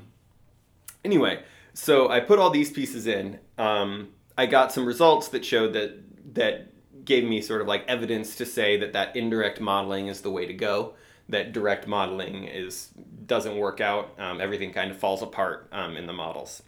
anyway 1.05 1.43
so 1.75 2.11
i 2.11 2.21
put 2.21 2.39
all 2.39 2.51
these 2.51 2.71
pieces 2.71 3.07
in. 3.07 3.39
Um, 3.59 4.09
i 4.39 4.47
got 4.47 4.71
some 4.71 4.87
results 4.87 5.29
that 5.29 5.45
showed 5.45 5.73
that 5.73 5.99
that 6.35 6.72
gave 7.05 7.25
me 7.25 7.41
sort 7.41 7.61
of 7.61 7.67
like 7.67 7.85
evidence 7.89 8.37
to 8.37 8.47
say 8.47 8.77
that 8.79 8.93
that 8.93 9.17
indirect 9.17 9.61
modeling 9.61 10.09
is 10.09 10.21
the 10.21 10.31
way 10.31 10.47
to 10.47 10.55
go. 10.55 10.95
That 11.29 11.53
direct 11.53 11.87
modeling 11.87 12.45
is 12.45 12.89
doesn't 13.27 13.57
work 13.57 13.81
out. 13.81 14.11
Um, 14.19 14.41
everything 14.41 14.73
kind 14.73 14.91
of 14.91 14.99
falls 14.99 15.23
apart 15.23 15.69
um, 15.73 15.97
in 15.97 16.07
the 16.07 16.13
models. 16.13 16.63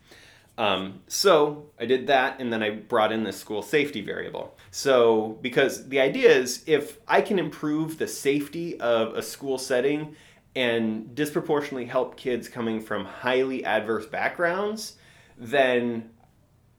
Um, 0.56 1.00
so 1.08 1.70
I 1.80 1.86
did 1.86 2.06
that, 2.06 2.40
and 2.40 2.52
then 2.52 2.62
I 2.62 2.70
brought 2.70 3.10
in 3.10 3.24
this 3.24 3.36
school 3.36 3.62
safety 3.62 4.00
variable. 4.00 4.56
So 4.70 5.38
because 5.42 5.88
the 5.88 6.00
idea 6.00 6.30
is, 6.30 6.62
if 6.66 6.98
I 7.08 7.20
can 7.20 7.38
improve 7.38 7.98
the 7.98 8.06
safety 8.06 8.78
of 8.80 9.14
a 9.14 9.22
school 9.22 9.58
setting 9.58 10.14
and 10.54 11.14
disproportionately 11.14 11.86
help 11.86 12.16
kids 12.16 12.48
coming 12.48 12.80
from 12.80 13.04
highly 13.04 13.64
adverse 13.64 14.06
backgrounds, 14.06 14.96
then 15.36 16.10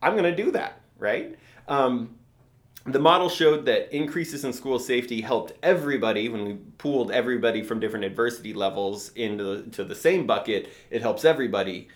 I'm 0.01 0.13
going 0.13 0.23
to 0.23 0.43
do 0.43 0.51
that, 0.51 0.81
right? 0.97 1.35
The 2.87 2.99
model 2.99 3.29
showed 3.29 3.65
that 3.65 3.95
increases 3.95 4.45
in 4.45 4.53
school 4.53 4.77
safety 4.77 5.21
helped 5.21 5.53
everybody. 5.63 6.29
When 6.29 6.45
we 6.45 6.53
pooled 6.77 7.11
everybody 7.11 7.63
from 7.63 7.79
different 7.79 8.05
adversity 8.05 8.53
levels 8.53 9.09
into 9.15 9.63
the, 9.63 9.83
the 9.83 9.95
same 9.95 10.27
bucket 10.27 10.69
it 10.91 11.01
helps 11.01 11.25
everybody. 11.25 11.87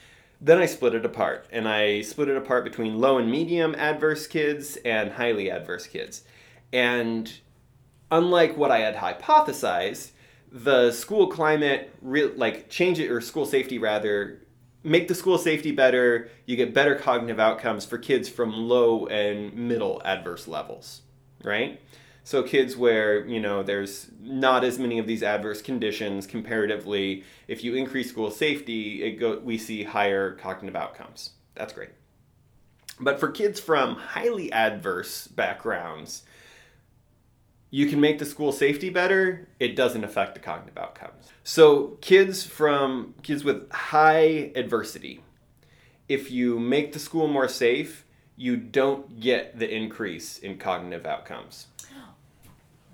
Then 0.42 0.58
i 0.58 0.66
split 0.66 0.96
it 0.96 1.06
apart 1.06 1.46
and 1.52 1.68
i 1.68 2.02
split 2.02 2.30
it 2.30 2.38
apart 2.38 2.64
between 2.64 3.00
low 3.00 3.20
and 3.20 3.30
medium 3.30 3.76
adverse 3.76 4.26
kids 4.26 4.78
and 4.78 5.12
highly 5.12 5.52
adverse 5.52 5.86
kids. 5.86 6.24
And 6.74 7.32
unlike 8.10 8.58
what 8.58 8.72
i 8.72 8.80
had 8.80 8.96
hypothesized 8.96 10.10
the 10.52 10.92
school 10.92 11.28
climate 11.28 11.94
re- 12.02 12.34
like 12.34 12.68
change 12.70 13.00
it 13.00 13.12
or 13.12 13.22
school 13.22 13.46
safety 13.46 13.78
rather 13.78 14.42
make 14.84 15.08
the 15.08 15.16
school 15.16 15.38
safety 15.38 15.72
better, 15.72 16.30
you 16.46 16.56
get 16.56 16.74
better 16.74 16.96
cognitive 16.96 17.40
outcomes 17.40 17.86
for 17.86 17.98
kids 17.98 18.30
from 18.30 18.54
low 18.54 19.06
and 19.08 19.54
middle 19.54 20.02
adverse 20.06 20.48
levels, 20.48 21.02
right? 21.44 21.80
So 22.24 22.44
kids 22.44 22.78
where, 22.78 23.26
you 23.26 23.40
know, 23.40 23.64
there's 23.64 24.12
not 24.22 24.64
as 24.64 24.78
many 24.78 25.00
of 25.00 25.08
these 25.08 25.24
adverse 25.24 25.62
conditions 25.62 26.28
comparatively, 26.28 27.24
if 27.48 27.64
you 27.64 27.76
increase 27.76 28.10
school 28.10 28.30
safety, 28.30 29.04
it 29.04 29.20
go 29.20 29.40
we 29.40 29.58
see 29.58 29.84
higher 29.84 30.34
cognitive 30.34 30.76
outcomes. 30.76 31.32
That's 31.56 31.74
great. 31.74 31.90
But 33.00 33.20
for 33.20 33.30
kids 33.30 33.60
from 33.60 33.96
highly 33.96 34.52
adverse 34.52 35.28
backgrounds, 35.28 36.24
you 37.72 37.88
can 37.88 38.00
make 38.00 38.20
the 38.20 38.26
school 38.26 38.52
safety 38.52 38.90
better, 38.90 39.48
it 39.60 39.76
doesn't 39.76 40.04
affect 40.04 40.34
the 40.34 40.40
cognitive 40.40 40.78
outcomes. 40.78 41.32
So, 41.52 41.98
kids 42.00 42.44
from 42.44 43.16
kids 43.24 43.44
with 43.44 43.72
high 43.72 44.52
adversity, 44.54 45.24
if 46.08 46.30
you 46.30 46.60
make 46.60 46.94
the 46.94 47.00
school 47.00 47.28
more 47.28 47.48
safe, 47.48 48.06
you 48.36 48.56
don't 48.56 49.20
get 49.20 49.58
the 49.58 49.68
increase 49.68 50.38
in 50.38 50.60
cognitive 50.60 51.08
outcomes. 51.08 51.66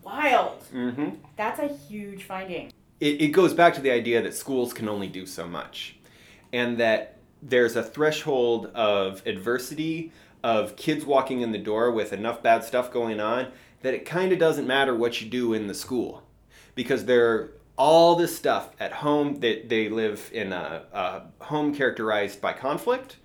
Wild. 0.03 0.63
Mm-hmm. 0.73 1.15
That's 1.35 1.59
a 1.59 1.67
huge 1.67 2.23
finding. 2.23 2.71
It, 3.01 3.23
it 3.23 3.27
goes 3.33 3.53
back 3.53 3.73
to 3.73 3.81
the 3.81 3.91
idea 3.91 4.21
that 4.21 4.33
schools 4.33 4.71
can 4.71 4.87
only 4.87 5.07
do 5.07 5.25
so 5.25 5.45
much, 5.45 5.97
and 6.53 6.77
that 6.77 7.17
there's 7.41 7.75
a 7.75 7.83
threshold 7.83 8.67
of 8.67 9.21
adversity 9.27 10.13
of 10.45 10.77
kids 10.77 11.03
walking 11.03 11.41
in 11.41 11.51
the 11.51 11.57
door 11.57 11.91
with 11.91 12.13
enough 12.13 12.41
bad 12.41 12.63
stuff 12.63 12.89
going 12.89 13.19
on 13.19 13.51
that 13.81 13.93
it 13.93 14.05
kind 14.05 14.31
of 14.31 14.39
doesn't 14.39 14.65
matter 14.65 14.95
what 14.95 15.19
you 15.19 15.29
do 15.29 15.51
in 15.51 15.67
the 15.67 15.73
school 15.73 16.23
because 16.73 17.03
they're 17.03 17.49
all 17.77 18.15
this 18.15 18.35
stuff 18.35 18.69
at 18.79 18.91
home 18.91 19.35
that 19.35 19.69
they, 19.69 19.87
they 19.87 19.89
live 19.89 20.29
in 20.33 20.53
a, 20.53 20.83
a, 20.93 21.43
home 21.43 21.73
characterized 21.73 22.41
by 22.41 22.53
conflict. 22.53 23.17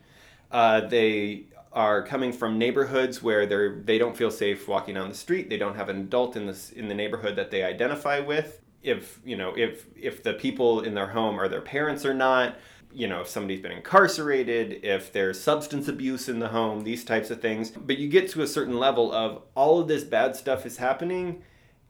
Uh, 0.50 0.80
they 0.80 1.44
are 1.72 2.02
coming 2.02 2.32
from 2.32 2.58
neighborhoods 2.58 3.22
where 3.22 3.46
they're 3.46 3.80
they 3.84 3.96
don't 3.96 4.16
feel 4.16 4.30
safe 4.30 4.66
walking 4.66 4.94
down 4.94 5.08
the 5.08 5.14
street. 5.14 5.48
They 5.48 5.56
don't 5.56 5.76
have 5.76 5.88
an 5.88 6.00
adult 6.00 6.36
in 6.36 6.46
this 6.46 6.70
in 6.70 6.88
the 6.88 6.94
neighborhood 6.94 7.36
that 7.36 7.50
they 7.50 7.62
identify 7.62 8.18
with. 8.18 8.60
If 8.82 9.20
you 9.24 9.36
know 9.36 9.56
if 9.56 9.86
if 9.96 10.22
the 10.22 10.32
people 10.32 10.80
in 10.80 10.94
their 10.94 11.08
home 11.08 11.38
are 11.38 11.48
their 11.48 11.60
parents 11.60 12.04
or 12.04 12.14
not 12.14 12.56
you 12.92 13.06
know, 13.06 13.20
if 13.20 13.28
somebody's 13.28 13.60
been 13.60 13.72
incarcerated, 13.72 14.84
if 14.84 15.12
there's 15.12 15.40
substance 15.40 15.88
abuse 15.88 16.28
in 16.28 16.38
the 16.38 16.48
home, 16.48 16.82
these 16.82 17.04
types 17.04 17.30
of 17.30 17.40
things. 17.40 17.70
But 17.70 17.98
you 17.98 18.08
get 18.08 18.28
to 18.30 18.42
a 18.42 18.46
certain 18.46 18.78
level 18.78 19.12
of 19.12 19.42
all 19.54 19.80
of 19.80 19.88
this 19.88 20.04
bad 20.04 20.34
stuff 20.34 20.66
is 20.66 20.78
happening, 20.78 21.42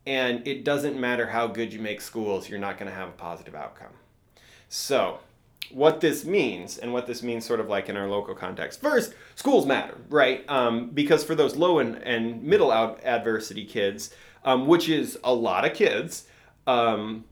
and 0.07 0.47
it 0.47 0.65
doesn't 0.65 0.99
matter 0.99 1.27
how 1.27 1.47
good 1.47 1.73
you 1.73 1.79
make 1.79 2.01
schools, 2.01 2.49
you're 2.49 2.59
not 2.59 2.79
going 2.79 2.91
to 2.91 2.97
have 2.97 3.09
a 3.09 3.13
positive 3.13 3.55
outcome. 3.55 3.93
So, 4.69 5.21
what 5.71 6.01
this 6.01 6.25
means, 6.25 6.79
and 6.79 6.93
what 6.93 7.07
this 7.07 7.23
means 7.23 7.45
sort 7.45 7.61
of 7.61 7.69
like 7.69 7.89
in 7.89 7.97
our 7.97 8.09
local 8.09 8.35
context. 8.35 8.81
First, 8.81 9.15
schools 9.37 9.67
matter, 9.67 9.97
right? 10.09 10.45
Um, 10.49 10.91
because 10.91 11.23
for 11.23 11.35
those 11.35 11.57
low 11.57 11.79
and, 11.79 11.97
and 11.97 12.43
middle 12.43 12.73
adversity 12.73 13.65
kids, 13.65 14.13
um, 14.45 14.67
which 14.67 14.89
is 14.89 15.19
a 15.23 15.33
lot 15.33 15.65
of 15.65 15.75
kids, 15.75 16.27
um, 16.67 17.25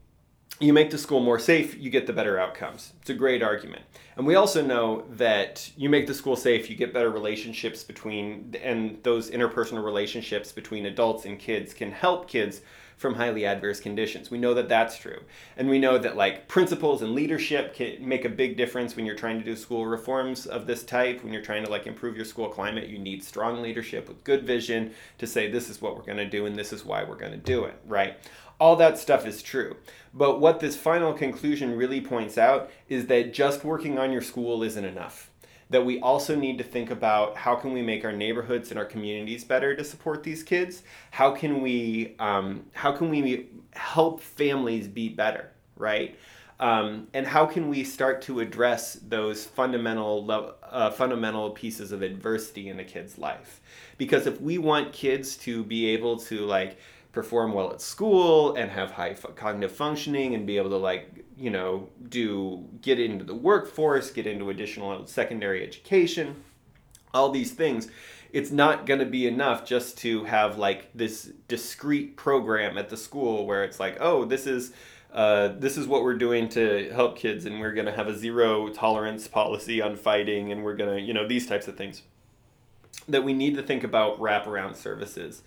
you 0.61 0.73
make 0.73 0.91
the 0.91 0.99
school 0.99 1.21
more 1.21 1.39
safe, 1.39 1.77
you 1.79 1.91
get 1.91 2.07
the 2.07 2.13
better 2.13 2.39
outcomes. 2.39 2.93
It's 3.01 3.11
a 3.11 3.15
great 3.15 3.43
argument. 3.43 3.83
And 4.17 4.27
we 4.27 4.35
also 4.35 4.61
know 4.61 5.05
that 5.11 5.71
you 5.77 5.89
make 5.89 6.09
the 6.09 6.15
school 6.15 6.35
safe, 6.35 6.69
you 6.69 6.77
get 6.77 6.93
better 6.93 7.11
relationships 7.11 7.85
between, 7.85 8.57
and 8.63 8.99
those 9.05 9.31
interpersonal 9.31 9.85
relationships 9.85 10.51
between 10.51 10.87
adults 10.87 11.25
and 11.25 11.39
kids 11.39 11.73
can 11.73 11.93
help 11.93 12.29
kids 12.29 12.61
from 12.97 13.15
highly 13.15 13.47
adverse 13.47 13.79
conditions. 13.79 14.29
We 14.29 14.39
know 14.39 14.55
that 14.55 14.69
that's 14.69 14.99
true. 14.99 15.21
And 15.57 15.71
we 15.71 15.79
know 15.79 15.99
that 15.99 16.17
like 16.17 16.49
principles 16.49 17.01
and 17.01 17.15
leadership 17.15 17.73
can 17.75 18.07
make 18.07 18.25
a 18.25 18.29
big 18.29 18.57
difference 18.57 18.97
when 18.97 19.07
you're 19.07 19.15
trying 19.15 19.39
to 19.39 19.45
do 19.45 19.55
school 19.55 19.87
reforms 19.87 20.47
of 20.47 20.67
this 20.67 20.83
type. 20.83 21.23
When 21.23 21.33
you're 21.33 21.43
trying 21.43 21.65
to 21.65 21.71
like 21.71 21.87
improve 21.87 22.17
your 22.17 22.25
school 22.25 22.49
climate, 22.49 22.89
you 22.89 22.99
need 22.99 23.23
strong 23.23 23.63
leadership 23.63 24.09
with 24.09 24.25
good 24.25 24.43
vision 24.45 24.93
to 25.19 25.29
say 25.29 25.49
this 25.49 25.71
is 25.71 25.81
what 25.81 25.97
we're 25.97 26.03
going 26.03 26.19
to 26.19 26.29
do 26.29 26.47
and 26.47 26.57
this 26.57 26.73
is 26.73 26.85
why 26.85 27.05
we're 27.05 27.15
going 27.15 27.31
to 27.31 27.39
do 27.39 27.65
it, 27.65 27.81
right? 27.87 28.17
All 28.61 28.77
that 28.77 28.99
stuff 28.99 29.27
is 29.27 29.43
true. 29.43 29.77
But 30.13 30.41
what 30.41 30.61
this 30.61 30.77
final 30.77 31.13
conclusion 31.13 31.77
really 31.77 32.01
points 32.01 32.39
out 32.39 32.71
is 32.89 33.07
that 33.07 33.33
just 33.33 33.65
working 33.65 33.99
on 33.99 34.13
your 34.13 34.23
school 34.23 34.63
isn't 34.63 34.85
enough. 34.85 35.31
That 35.71 35.85
we 35.85 36.01
also 36.01 36.35
need 36.35 36.57
to 36.59 36.65
think 36.65 36.91
about 36.91 37.37
how 37.37 37.55
can 37.55 37.73
we 37.73 37.83
make 37.83 38.05
our 38.05 38.13
neighborhoods 38.13 38.71
and 38.71 38.79
our 38.79 38.87
communities 38.87 39.45
better 39.45 39.77
to 39.77 39.85
support 39.85 40.23
these 40.23 40.43
kids? 40.43 40.83
How 41.11 41.31
can 41.33 41.61
we 41.61 42.17
um, 42.19 42.65
how 42.73 42.93
can 42.93 43.11
we 43.11 43.49
help 43.75 44.23
families 44.23 44.89
be 44.89 45.11
better, 45.11 45.51
right? 45.77 46.19
Um, 46.61 47.07
and 47.15 47.27
how 47.27 47.47
can 47.47 47.69
we 47.69 47.85
start 47.85 48.23
to 48.23 48.41
address 48.41 48.95
those 48.95 49.45
fundamental 49.45 50.29
uh, 50.63 50.91
fundamental 50.91 51.51
pieces 51.51 51.93
of 51.93 52.03
adversity 52.03 52.69
in 52.69 52.81
a 52.81 52.85
kid's 52.85 53.19
life? 53.19 53.61
Because 53.97 54.27
if 54.27 54.41
we 54.41 54.59
want 54.59 54.93
kids 54.93 55.37
to 55.39 55.63
be 55.63 55.87
able 55.91 56.19
to 56.21 56.41
like 56.47 56.79
perform 57.13 57.53
well 57.53 57.71
at 57.73 57.81
school 57.81 58.55
and 58.55 58.71
have 58.71 58.93
high 58.93 59.11
f- 59.11 59.27
cognitive 59.35 59.75
functioning 59.75 60.35
and 60.35 60.47
be 60.47 60.57
able 60.57 60.71
to 60.71 60.77
like 60.77 61.25
you 61.37 61.51
know 61.51 61.89
do 62.09 62.65
get 62.83 63.01
into 63.01 63.25
the 63.25 63.35
workforce 63.35 64.11
get 64.11 64.27
into 64.27 64.51
additional 64.51 65.07
secondary 65.07 65.67
education 65.67 66.37
all 67.15 67.31
these 67.31 67.53
things 67.53 67.89
it's 68.33 68.51
not 68.51 68.85
going 68.85 69.01
to 69.01 69.07
be 69.07 69.27
enough 69.27 69.65
just 69.65 69.97
to 69.97 70.25
have 70.25 70.59
like 70.59 70.91
this 70.95 71.33
discrete 71.49 72.17
program 72.17 72.77
at 72.77 72.91
the 72.91 72.97
school 72.97 73.47
where 73.47 73.65
it's 73.65 73.81
like 73.81 73.97
oh 74.01 74.25
this 74.25 74.47
is 74.47 74.73
uh, 75.11 75.49
this 75.59 75.79
is 75.79 75.87
what 75.87 76.03
we're 76.03 76.19
doing 76.19 76.51
to 76.51 76.91
help 76.93 77.17
kids 77.17 77.47
and 77.47 77.61
we're 77.61 77.73
going 77.73 77.87
to 77.87 77.93
have 77.93 78.09
a 78.09 78.15
zero 78.17 78.69
tolerance 78.69 79.27
policy 79.27 79.81
on 79.81 79.97
fighting 79.97 80.53
and 80.53 80.63
we're 80.63 80.77
going 80.77 80.95
to 80.95 81.01
you 81.01 81.15
know 81.15 81.27
these 81.27 81.47
types 81.47 81.67
of 81.67 81.77
things 81.77 82.03
that 83.09 83.25
we 83.25 83.33
need 83.33 83.57
to 83.57 83.63
think 83.63 83.85
about 83.85 84.21
wraparound 84.21 84.77
services 84.77 85.43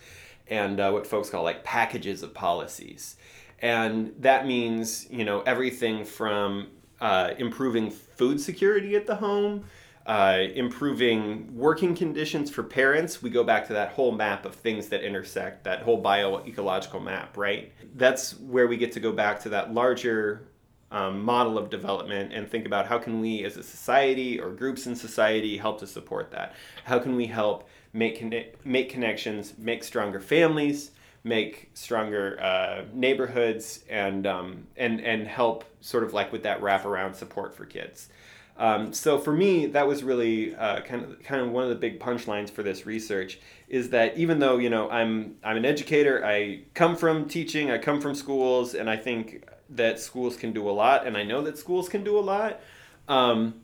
and 0.48 0.80
uh, 0.80 0.92
what 0.92 1.08
folks 1.08 1.30
call 1.30 1.44
like 1.44 1.64
packages 1.64 2.24
of 2.24 2.34
policies. 2.34 3.16
And 3.60 4.14
that 4.20 4.48
means, 4.48 5.08
you 5.10 5.24
know, 5.24 5.42
everything 5.42 6.04
from 6.04 6.68
uh, 7.00 7.32
improving 7.38 7.92
food 7.92 8.42
security 8.42 8.96
at 8.96 9.06
the 9.06 9.16
home, 9.16 9.66
uh, 10.06 10.40
improving 10.56 11.56
working 11.56 11.96
conditions 11.96 12.50
for 12.50 12.64
parents. 12.64 13.22
We 13.22 13.30
go 13.30 13.44
back 13.44 13.68
to 13.68 13.74
that 13.74 13.90
whole 13.90 14.12
map 14.12 14.46
of 14.46 14.56
things 14.56 14.88
that 14.90 15.04
intersect, 15.04 15.64
that 15.66 15.84
whole 15.84 16.02
bioecological 16.02 17.04
map, 17.04 17.38
right? 17.38 17.72
That's 17.96 18.40
where 18.40 18.68
we 18.68 18.78
get 18.78 18.92
to 18.94 19.00
go 19.00 19.12
back 19.12 19.40
to 19.42 19.50
that 19.50 19.74
larger 19.74 20.48
um, 20.92 21.22
model 21.22 21.58
of 21.58 21.70
development 21.70 22.34
and 22.34 22.50
think 22.50 22.66
about 22.66 22.86
how 22.86 22.98
can 22.98 23.20
we 23.20 23.44
as 23.44 23.58
a 23.58 23.64
society 23.64 24.40
or 24.40 24.52
groups 24.52 24.88
in 24.88 24.96
society 24.96 25.58
help 25.58 25.80
to 25.80 25.88
support 25.88 26.32
that 26.32 26.54
how 26.84 27.00
can 27.00 27.16
we 27.16 27.26
help 27.26 27.68
make 27.94 28.20
conne- 28.20 28.46
make 28.64 28.90
connections, 28.90 29.54
make 29.58 29.84
stronger 29.84 30.20
families, 30.20 30.92
make 31.24 31.70
stronger 31.74 32.40
uh, 32.42 32.84
neighborhoods, 32.94 33.84
and 33.90 34.26
um, 34.26 34.68
and 34.78 35.02
and 35.02 35.28
help 35.28 35.66
sort 35.82 36.04
of 36.04 36.14
like 36.14 36.32
with 36.32 36.44
that 36.44 36.62
wraparound 36.62 37.16
support 37.16 37.56
for 37.56 37.66
kids. 37.66 38.10
Um, 38.58 38.94
so 38.94 39.18
for 39.18 39.34
me, 39.34 39.66
that 39.68 39.88
was 39.88 40.04
really 40.04 40.56
uh, 40.56 40.82
kind 40.82 41.04
of 41.04 41.24
kind 41.24 41.42
of 41.42 41.52
one 41.52 41.64
of 41.64 41.70
the 41.70 41.76
big 41.76 42.00
punchlines 42.00 42.50
for 42.50 42.64
this 42.64 42.86
research 42.86 43.40
is 43.68 43.90
that 43.90 44.18
even 44.18 44.40
though 44.40 44.58
you 44.58 44.70
know 44.70 44.90
I'm 44.90 45.36
I'm 45.44 45.58
an 45.58 45.66
educator, 45.66 46.26
I 46.26 46.62
come 46.74 46.96
from 46.96 47.28
teaching, 47.28 47.72
I 47.72 47.78
come 47.78 48.00
from 48.02 48.16
schools, 48.16 48.74
and 48.74 48.90
I 48.90 48.98
think 48.98 49.44
that 49.72 50.00
schools 50.00 50.36
can 50.36 50.52
do 50.54 50.70
a 50.70 50.72
lot, 50.72 51.08
and 51.08 51.18
I 51.18 51.24
know 51.24 51.42
that 51.44 51.58
schools 51.58 51.90
can 51.90 52.04
do 52.04 52.18
a 52.18 52.22
lot. 52.22 52.60
Um, 53.08 53.62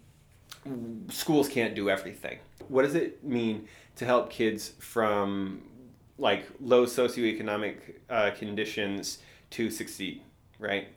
schools 1.09 1.47
can't 1.47 1.75
do 1.75 1.89
everything. 1.89 2.39
What 2.67 2.83
does 2.83 2.95
it 2.95 3.23
mean 3.23 3.67
to 3.97 4.05
help 4.05 4.29
kids 4.29 4.73
from 4.79 5.63
like 6.17 6.47
low 6.59 6.85
socioeconomic 6.85 7.75
uh, 8.09 8.31
conditions 8.31 9.19
to 9.51 9.69
succeed, 9.69 10.21
right? 10.59 10.87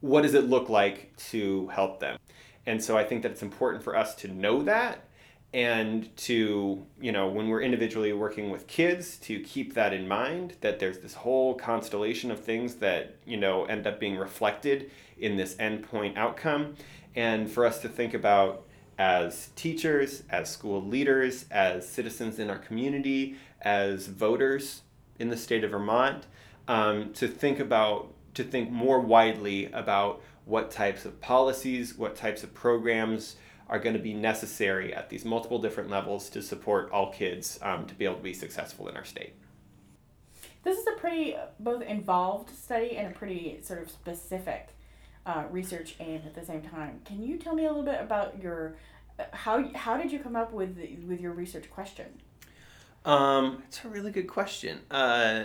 What 0.00 0.22
does 0.22 0.34
it 0.34 0.44
look 0.44 0.68
like 0.68 1.16
to 1.30 1.66
help 1.68 2.00
them? 2.00 2.18
And 2.66 2.82
so 2.82 2.96
I 2.96 3.04
think 3.04 3.22
that 3.22 3.32
it's 3.32 3.42
important 3.42 3.82
for 3.82 3.96
us 3.96 4.14
to 4.16 4.28
know 4.28 4.62
that 4.62 5.07
and 5.54 6.14
to 6.16 6.84
you 7.00 7.10
know 7.10 7.26
when 7.26 7.48
we're 7.48 7.62
individually 7.62 8.12
working 8.12 8.50
with 8.50 8.66
kids 8.66 9.16
to 9.16 9.40
keep 9.40 9.72
that 9.72 9.94
in 9.94 10.06
mind 10.06 10.54
that 10.60 10.78
there's 10.78 10.98
this 10.98 11.14
whole 11.14 11.54
constellation 11.54 12.30
of 12.30 12.38
things 12.38 12.76
that 12.76 13.16
you 13.24 13.36
know 13.36 13.64
end 13.64 13.86
up 13.86 13.98
being 13.98 14.16
reflected 14.16 14.90
in 15.18 15.36
this 15.36 15.54
endpoint 15.56 16.16
outcome. 16.16 16.74
And 17.16 17.50
for 17.50 17.64
us 17.64 17.80
to 17.82 17.88
think 17.88 18.14
about 18.14 18.64
as 18.98 19.50
teachers 19.54 20.22
as 20.28 20.50
school 20.50 20.82
leaders 20.82 21.46
as 21.50 21.88
citizens 21.88 22.38
in 22.38 22.50
our 22.50 22.58
community 22.58 23.36
as 23.62 24.06
voters 24.06 24.82
in 25.18 25.28
the 25.28 25.36
state 25.36 25.62
of 25.64 25.70
vermont 25.70 26.26
um, 26.66 27.12
to 27.12 27.28
think 27.28 27.60
about 27.60 28.12
to 28.34 28.42
think 28.42 28.70
more 28.70 29.00
widely 29.00 29.66
about 29.72 30.20
what 30.44 30.70
types 30.70 31.04
of 31.04 31.20
policies 31.20 31.96
what 31.96 32.16
types 32.16 32.42
of 32.42 32.52
programs 32.54 33.36
are 33.68 33.78
going 33.78 33.94
to 33.94 34.02
be 34.02 34.14
necessary 34.14 34.94
at 34.94 35.10
these 35.10 35.24
multiple 35.24 35.58
different 35.58 35.90
levels 35.90 36.30
to 36.30 36.42
support 36.42 36.90
all 36.90 37.12
kids 37.12 37.58
um, 37.62 37.86
to 37.86 37.94
be 37.94 38.04
able 38.04 38.16
to 38.16 38.22
be 38.22 38.32
successful 38.32 38.88
in 38.88 38.96
our 38.96 39.04
state. 39.04 39.34
This 40.64 40.78
is 40.78 40.86
a 40.86 40.98
pretty 40.98 41.36
both 41.60 41.82
involved 41.82 42.50
study 42.50 42.96
and 42.96 43.14
a 43.14 43.18
pretty 43.18 43.60
sort 43.62 43.82
of 43.82 43.90
specific 43.90 44.68
uh, 45.26 45.44
research 45.50 45.96
aim 46.00 46.22
at 46.26 46.34
the 46.34 46.44
same 46.44 46.62
time. 46.62 47.00
Can 47.04 47.22
you 47.22 47.36
tell 47.36 47.54
me 47.54 47.64
a 47.64 47.68
little 47.68 47.84
bit 47.84 48.00
about 48.00 48.42
your 48.42 48.76
uh, 49.18 49.24
how 49.32 49.68
how 49.74 49.96
did 49.96 50.10
you 50.10 50.18
come 50.18 50.36
up 50.36 50.52
with 50.52 50.78
with 51.06 51.20
your 51.20 51.32
research 51.32 51.70
question? 51.70 52.06
Um, 53.04 53.62
it's 53.68 53.84
a 53.84 53.88
really 53.88 54.10
good 54.10 54.26
question. 54.26 54.80
Uh, 54.90 55.44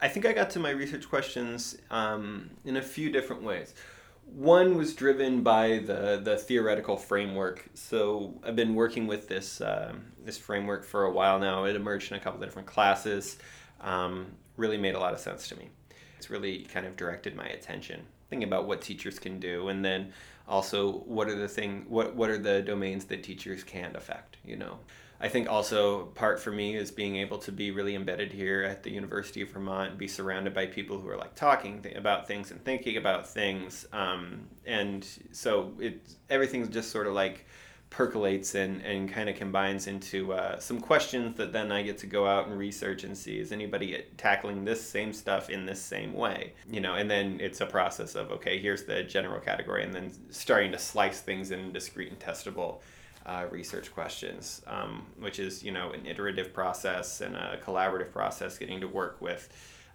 I 0.00 0.08
think 0.08 0.24
I 0.26 0.32
got 0.32 0.50
to 0.50 0.58
my 0.58 0.70
research 0.70 1.08
questions 1.08 1.76
um, 1.90 2.50
in 2.64 2.76
a 2.76 2.82
few 2.82 3.10
different 3.10 3.42
ways 3.42 3.74
one 4.34 4.76
was 4.76 4.94
driven 4.94 5.42
by 5.42 5.78
the 5.78 6.20
the 6.22 6.36
theoretical 6.36 6.96
framework. 6.96 7.68
So 7.74 8.34
I've 8.44 8.56
been 8.56 8.74
working 8.74 9.06
with 9.06 9.28
this 9.28 9.60
uh, 9.60 9.92
this 10.24 10.38
framework 10.38 10.84
for 10.84 11.04
a 11.04 11.12
while 11.12 11.38
now. 11.38 11.64
It 11.64 11.76
emerged 11.76 12.12
in 12.12 12.18
a 12.18 12.20
couple 12.20 12.42
of 12.42 12.48
different 12.48 12.68
classes. 12.68 13.38
Um, 13.80 14.26
really 14.56 14.76
made 14.76 14.94
a 14.94 14.98
lot 14.98 15.14
of 15.14 15.20
sense 15.20 15.48
to 15.48 15.56
me. 15.56 15.70
It's 16.18 16.30
really 16.30 16.64
kind 16.64 16.86
of 16.86 16.96
directed 16.96 17.34
my 17.34 17.46
attention, 17.46 18.02
thinking 18.28 18.46
about 18.46 18.66
what 18.66 18.82
teachers 18.82 19.18
can 19.18 19.40
do, 19.40 19.68
and 19.68 19.84
then 19.84 20.12
also 20.46 20.98
what 21.06 21.28
are 21.28 21.36
the 21.36 21.48
thing 21.48 21.86
what 21.88 22.14
what 22.14 22.30
are 22.30 22.38
the 22.38 22.62
domains 22.62 23.04
that 23.06 23.22
teachers 23.22 23.64
can't 23.64 23.96
affect. 23.96 24.36
You 24.44 24.56
know, 24.56 24.78
I 25.20 25.28
think 25.28 25.50
also 25.50 26.06
part 26.06 26.40
for 26.40 26.50
me 26.50 26.76
is 26.76 26.90
being 26.90 27.16
able 27.16 27.38
to 27.38 27.52
be 27.52 27.70
really 27.70 27.94
embedded 27.94 28.32
here 28.32 28.62
at 28.62 28.82
the 28.82 28.90
University 28.90 29.42
of 29.42 29.50
Vermont 29.50 29.90
and 29.90 29.98
be 29.98 30.08
surrounded 30.08 30.54
by 30.54 30.66
people 30.66 30.98
who 30.98 31.08
are 31.10 31.18
like 31.18 31.34
talking 31.34 31.82
th- 31.82 31.94
about 31.94 32.26
things 32.26 32.50
and 32.50 32.64
thinking 32.64 32.96
about 32.96 33.28
things. 33.28 33.86
Um, 33.92 34.46
and 34.64 35.06
so 35.32 35.72
it 35.78 36.00
everything 36.30 36.70
just 36.70 36.90
sort 36.90 37.06
of 37.06 37.12
like 37.12 37.46
percolates 37.90 38.54
and, 38.54 38.80
and 38.82 39.12
kind 39.12 39.28
of 39.28 39.36
combines 39.36 39.88
into 39.88 40.32
uh, 40.32 40.58
some 40.58 40.80
questions 40.80 41.36
that 41.36 41.52
then 41.52 41.70
I 41.70 41.82
get 41.82 41.98
to 41.98 42.06
go 42.06 42.26
out 42.26 42.46
and 42.46 42.56
research 42.56 43.04
and 43.04 43.18
see 43.18 43.38
is 43.38 43.50
anybody 43.52 44.04
tackling 44.16 44.64
this 44.64 44.80
same 44.80 45.12
stuff 45.12 45.50
in 45.50 45.66
this 45.66 45.82
same 45.82 46.12
way 46.12 46.52
you 46.70 46.80
know 46.80 46.94
and 46.94 47.10
then 47.10 47.40
it's 47.40 47.60
a 47.60 47.66
process 47.66 48.14
of 48.14 48.30
okay 48.30 48.60
here's 48.60 48.84
the 48.84 49.02
general 49.02 49.40
category 49.40 49.82
and 49.82 49.92
then 49.92 50.12
starting 50.30 50.70
to 50.70 50.78
slice 50.78 51.20
things 51.20 51.50
in 51.50 51.72
discrete 51.72 52.10
and 52.10 52.20
testable 52.20 52.78
uh, 53.30 53.46
research 53.50 53.94
questions, 53.94 54.60
um, 54.66 55.06
which 55.20 55.38
is 55.38 55.62
you 55.62 55.70
know 55.70 55.92
an 55.92 56.04
iterative 56.04 56.52
process 56.52 57.20
and 57.20 57.36
a 57.36 57.58
collaborative 57.64 58.10
process, 58.10 58.58
getting 58.58 58.80
to 58.80 58.88
work 58.88 59.20
with 59.20 59.48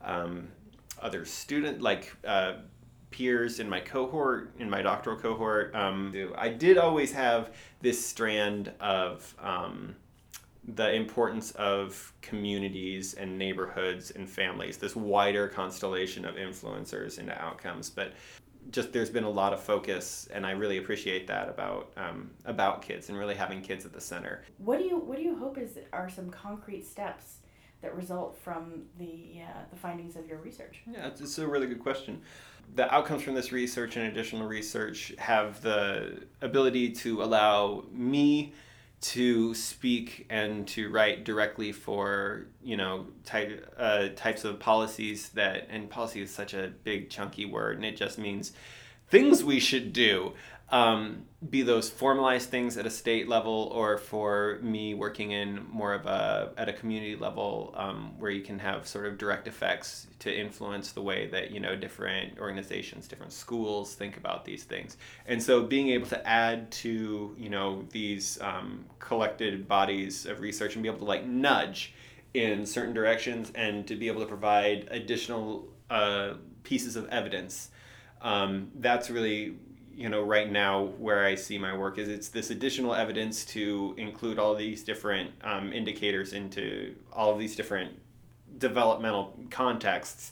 um, 0.04 0.48
other 1.02 1.26
student 1.26 1.82
like 1.82 2.16
uh, 2.26 2.54
peers 3.12 3.60
in 3.60 3.70
my 3.70 3.82
cohort, 3.82 4.54
in 4.58 4.70
my 4.70 4.82
doctoral 4.82 5.18
cohort. 5.18 5.76
Um, 5.76 6.14
I 6.38 6.48
did 6.48 6.78
always 6.78 7.12
have 7.12 7.54
this 7.82 8.04
strand 8.04 8.72
of 8.80 9.36
um, 9.42 9.96
the 10.76 10.94
importance 10.94 11.52
of 11.52 12.14
communities 12.22 13.16
and 13.16 13.38
neighborhoods 13.38 14.12
and 14.12 14.30
families, 14.30 14.78
this 14.78 14.96
wider 14.96 15.50
constellation 15.50 16.24
of 16.24 16.36
influencers 16.36 17.20
into 17.20 17.38
outcomes. 17.42 17.90
But 17.90 18.14
just 18.72 18.92
there's 18.94 19.10
been 19.10 19.24
a 19.24 19.30
lot 19.30 19.54
of 19.54 19.62
focus, 19.62 20.28
and 20.34 20.46
I 20.46 20.52
really 20.52 20.78
appreciate 20.78 21.28
that 21.28 21.50
about 21.50 21.92
um, 21.98 22.32
about 22.46 22.82
kids 22.82 23.10
and 23.10 23.18
really 23.18 23.36
having 23.36 23.62
kids 23.62 23.86
at 23.86 23.94
the 23.94 24.02
center. 24.02 24.44
What 24.58 24.80
do 24.80 24.86
you 24.86 24.98
What 24.98 25.18
do 25.18 25.24
you 25.24 25.36
hope 25.36 25.58
is 25.58 25.78
are 25.94 26.10
some 26.10 26.30
concrete 26.30 26.86
steps 26.86 27.38
that 27.82 27.96
result 27.96 28.38
from 28.38 28.84
the 28.98 29.42
uh, 29.44 29.62
the 29.70 29.76
findings 29.76 30.16
of 30.16 30.28
your 30.28 30.40
research? 30.40 30.82
Yeah, 30.92 31.08
it's, 31.08 31.22
it's 31.22 31.38
a 31.38 31.48
really 31.48 31.68
good 31.68 31.82
question. 31.82 32.22
The 32.76 32.92
outcomes 32.94 33.22
from 33.22 33.36
this 33.36 33.52
research 33.52 33.96
and 33.96 34.08
additional 34.08 34.48
research 34.48 35.14
have 35.20 35.62
the 35.62 36.24
ability 36.42 36.92
to 36.94 37.22
allow 37.22 37.84
me 37.92 38.54
to 39.06 39.54
speak 39.54 40.26
and 40.32 40.68
to 40.68 40.90
write 40.90 41.24
directly 41.24 41.72
for 41.72 42.48
you 42.64 42.76
know 42.76 43.06
type 43.24 43.72
uh, 43.78 44.08
types 44.16 44.44
of 44.44 44.60
policies 44.60 45.30
that 45.30 45.68
and 45.70 45.90
policy 45.92 46.22
is 46.22 46.32
such 46.32 46.56
a 46.56 46.72
big 46.84 47.08
chunky 47.10 47.46
word 47.46 47.76
and 47.76 47.86
it 47.86 47.96
just 47.96 48.18
means 48.18 48.54
things 49.10 49.44
we 49.44 49.60
should 49.60 49.94
do 49.94 50.34
um, 50.70 51.26
be 51.48 51.62
those 51.62 51.90
formalized 51.90 52.50
things 52.50 52.76
at 52.76 52.88
a 52.88 52.90
state 52.90 53.30
level 53.30 53.70
or 53.72 53.98
for 54.00 54.58
me 54.64 54.96
working 54.96 55.32
in 55.32 55.64
more 55.70 55.94
of 55.94 56.08
a 56.08 56.52
at 56.58 56.68
a 56.68 56.74
community 56.74 57.16
level 57.16 57.74
um, 57.78 58.14
where 58.18 58.32
you 58.32 58.42
can 58.42 58.58
have 58.58 58.88
sort 58.88 59.06
of 59.06 59.18
direct 59.20 59.48
effects 59.48 60.08
to 60.18 60.36
influence 60.36 60.92
the 60.92 61.02
way 61.02 61.28
that 61.28 61.52
you 61.52 61.60
know 61.60 61.76
different 61.76 62.40
organizations 62.40 63.08
different 63.08 63.32
schools 63.32 63.94
think 63.94 64.18
about 64.18 64.44
these 64.44 64.64
things. 64.64 64.98
And 65.28 65.42
so 65.42 65.62
being 65.62 65.90
able 65.90 66.08
to 66.08 66.28
add 66.28 66.72
to 66.72 67.36
you 67.38 67.50
know 67.50 67.86
these 67.92 68.42
um, 68.42 68.86
collected 68.98 69.68
bodies 69.68 70.26
of 70.26 70.40
research 70.40 70.76
and 70.76 70.82
be 70.82 70.90
able 70.90 71.00
to 71.00 71.06
like 71.06 71.26
nudge 71.26 71.94
in 72.34 72.66
certain 72.66 72.94
directions 72.94 73.52
and 73.54 73.88
to 73.88 73.96
be 73.96 74.08
able 74.08 74.22
to 74.22 74.28
provide 74.28 74.88
additional 74.90 75.68
uh, 75.92 76.34
pieces 76.64 76.96
of 76.96 77.08
evidence 77.10 77.70
um, 78.22 78.72
that's 78.76 79.12
really 79.12 79.56
you 79.96 80.10
know 80.10 80.22
right 80.22 80.52
now 80.52 80.86
where 80.98 81.26
I 81.26 81.36
see 81.36 81.58
my 81.58 81.76
work 81.76 81.98
is 81.98 82.10
it's 82.10 82.28
this 82.30 82.50
additional 82.50 82.94
evidence 82.94 83.46
to 83.46 83.96
include 83.98 84.38
all 84.40 84.56
these 84.56 84.84
different 84.84 85.32
um, 85.44 85.72
indicators 85.72 86.34
into 86.34 86.96
all 87.14 87.32
of 87.32 87.40
these 87.40 87.56
different 87.56 87.92
developmental 88.58 89.38
contexts. 89.50 90.32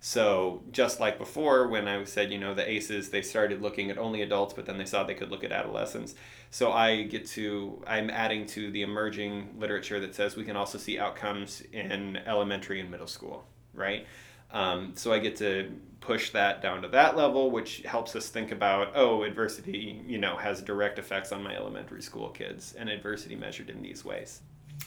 So 0.00 0.62
just 0.70 1.00
like 1.00 1.16
before, 1.16 1.68
when 1.68 1.88
I 1.88 2.04
said 2.04 2.30
you 2.30 2.38
know 2.38 2.54
the 2.54 2.68
ACEs, 2.68 3.10
they 3.10 3.22
started 3.22 3.62
looking 3.62 3.90
at 3.90 3.98
only 3.98 4.22
adults, 4.22 4.52
but 4.52 4.66
then 4.66 4.78
they 4.78 4.84
saw 4.84 5.04
they 5.04 5.14
could 5.14 5.30
look 5.30 5.44
at 5.44 5.52
adolescents. 5.52 6.14
So 6.50 6.72
I 6.72 7.04
get 7.04 7.26
to 7.28 7.82
I'm 7.86 8.10
adding 8.10 8.46
to 8.48 8.70
the 8.70 8.82
emerging 8.82 9.54
literature 9.58 10.00
that 10.00 10.14
says 10.14 10.36
we 10.36 10.44
can 10.44 10.56
also 10.56 10.76
see 10.76 10.98
outcomes 10.98 11.62
in 11.72 12.18
elementary 12.26 12.80
and 12.80 12.90
middle 12.90 13.06
school, 13.06 13.44
right? 13.72 14.06
Um, 14.54 14.92
so 14.94 15.12
I 15.12 15.18
get 15.18 15.36
to 15.36 15.70
push 16.00 16.30
that 16.30 16.62
down 16.62 16.80
to 16.82 16.88
that 16.88 17.16
level, 17.16 17.50
which 17.50 17.82
helps 17.82 18.14
us 18.14 18.28
think 18.28 18.52
about, 18.52 18.92
oh, 18.94 19.24
adversity, 19.24 20.00
you 20.06 20.18
know, 20.18 20.36
has 20.36 20.62
direct 20.62 20.98
effects 20.98 21.32
on 21.32 21.42
my 21.42 21.54
elementary 21.54 22.02
school 22.02 22.28
kids, 22.28 22.74
and 22.78 22.88
adversity 22.88 23.34
measured 23.34 23.68
in 23.68 23.82
these 23.82 24.04
ways. 24.04 24.40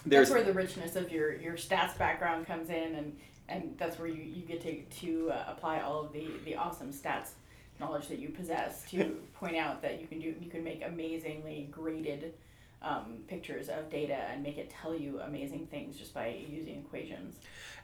There's, 0.05 0.29
that's 0.29 0.35
where 0.35 0.45
the 0.45 0.53
richness 0.53 0.95
of 0.95 1.11
your, 1.11 1.35
your 1.35 1.55
stats 1.55 1.97
background 1.97 2.47
comes 2.47 2.69
in, 2.69 2.95
and, 2.95 3.17
and 3.49 3.75
that's 3.77 3.99
where 3.99 4.07
you, 4.07 4.23
you 4.23 4.43
get 4.43 4.61
to, 4.61 4.81
to 5.01 5.31
uh, 5.31 5.45
apply 5.47 5.81
all 5.81 6.01
of 6.01 6.13
the, 6.13 6.27
the 6.45 6.55
awesome 6.55 6.93
stats 6.93 7.31
knowledge 7.79 8.07
that 8.07 8.19
you 8.19 8.29
possess 8.29 8.89
to 8.89 9.17
point 9.33 9.55
out 9.55 9.81
that 9.81 10.01
you 10.01 10.07
can 10.07 10.19
do 10.19 10.33
you 10.41 10.49
can 10.49 10.63
make 10.63 10.83
amazingly 10.83 11.67
graded 11.71 12.33
um, 12.81 13.17
pictures 13.27 13.69
of 13.69 13.89
data 13.89 14.13
and 14.31 14.43
make 14.43 14.57
it 14.57 14.69
tell 14.69 14.95
you 14.95 15.19
amazing 15.21 15.67
things 15.67 15.95
just 15.97 16.13
by 16.13 16.37
using 16.47 16.77
equations. 16.77 17.35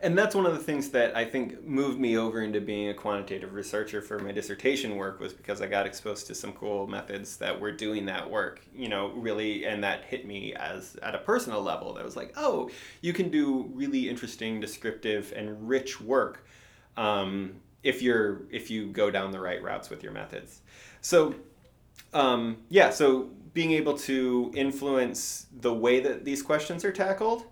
And 0.01 0.17
that's 0.17 0.36
one 0.36 0.45
of 0.45 0.53
the 0.53 0.60
things 0.60 0.89
that 0.89 1.15
I 1.15 1.25
think 1.25 1.63
moved 1.65 1.99
me 1.99 2.17
over 2.17 2.41
into 2.41 2.62
being 2.62 2.89
a 2.89 2.93
quantitative 2.93 3.53
researcher 3.53 4.01
for 4.01 4.19
my 4.19 4.32
dissertation 4.32 4.95
work 4.95 5.19
was 5.19 5.34
because 5.34 5.62
I 5.62 5.67
got 5.67 5.86
exposed 5.86 6.27
to 6.27 6.36
some 6.36 6.53
cool 6.53 6.88
methods 6.88 7.38
that 7.38 7.60
were 7.60 7.71
doing 7.71 8.06
that 8.06 8.29
work, 8.29 8.62
you 8.75 8.88
know, 8.88 9.10
really, 9.12 9.65
and 9.65 9.84
that 9.84 10.03
hit 10.03 10.27
me 10.27 10.53
as 10.53 10.95
at 11.01 11.15
a 11.15 11.19
personal 11.19 11.62
level. 11.62 11.93
That 11.93 12.06
was 12.06 12.15
like, 12.15 12.34
oh, 12.36 12.69
you 13.01 13.13
can 13.13 13.29
do 13.29 13.71
really 13.73 14.10
interesting, 14.10 14.60
descriptive, 14.60 15.34
and 15.36 15.67
rich 15.67 15.99
work 15.99 16.45
um, 16.97 17.56
if 17.82 18.01
you're 18.01 18.43
if 18.51 18.69
you 18.69 18.88
go 18.88 19.10
down 19.10 19.32
the 19.32 19.39
right 19.39 19.62
routes 19.63 19.89
with 19.89 20.03
your 20.03 20.12
methods. 20.12 20.62
So, 21.01 21.36
um, 22.13 22.58
yeah, 22.69 22.89
so 22.89 23.29
being 23.54 23.72
able 23.72 23.98
to 23.98 24.52
influence 24.56 25.48
the 25.62 25.74
way 25.74 26.00
that 26.00 26.26
these 26.26 26.42
questions 26.42 26.84
are 26.84 26.92
tackled, 26.92 27.46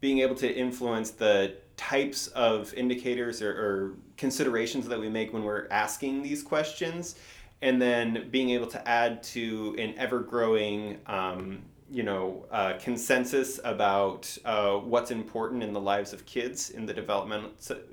being 0.00 0.20
able 0.20 0.34
to 0.36 0.52
influence 0.52 1.10
the 1.10 1.54
types 1.76 2.28
of 2.28 2.72
indicators 2.74 3.42
or, 3.42 3.50
or 3.50 3.94
considerations 4.16 4.86
that 4.88 4.98
we 4.98 5.08
make 5.08 5.32
when 5.32 5.42
we're 5.42 5.66
asking 5.70 6.22
these 6.22 6.42
questions, 6.42 7.16
and 7.62 7.82
then 7.82 8.28
being 8.30 8.50
able 8.50 8.66
to 8.66 8.88
add 8.88 9.22
to 9.22 9.74
an 9.78 9.94
ever 9.96 10.20
growing 10.20 10.98
um, 11.06 11.60
you 11.90 12.02
know 12.02 12.44
uh, 12.50 12.74
consensus 12.78 13.58
about 13.64 14.36
uh, 14.44 14.74
what's 14.74 15.10
important 15.10 15.62
in 15.62 15.72
the 15.72 15.80
lives 15.80 16.12
of 16.12 16.24
kids 16.26 16.70
in 16.70 16.86
the 16.86 16.92
development 16.92 17.46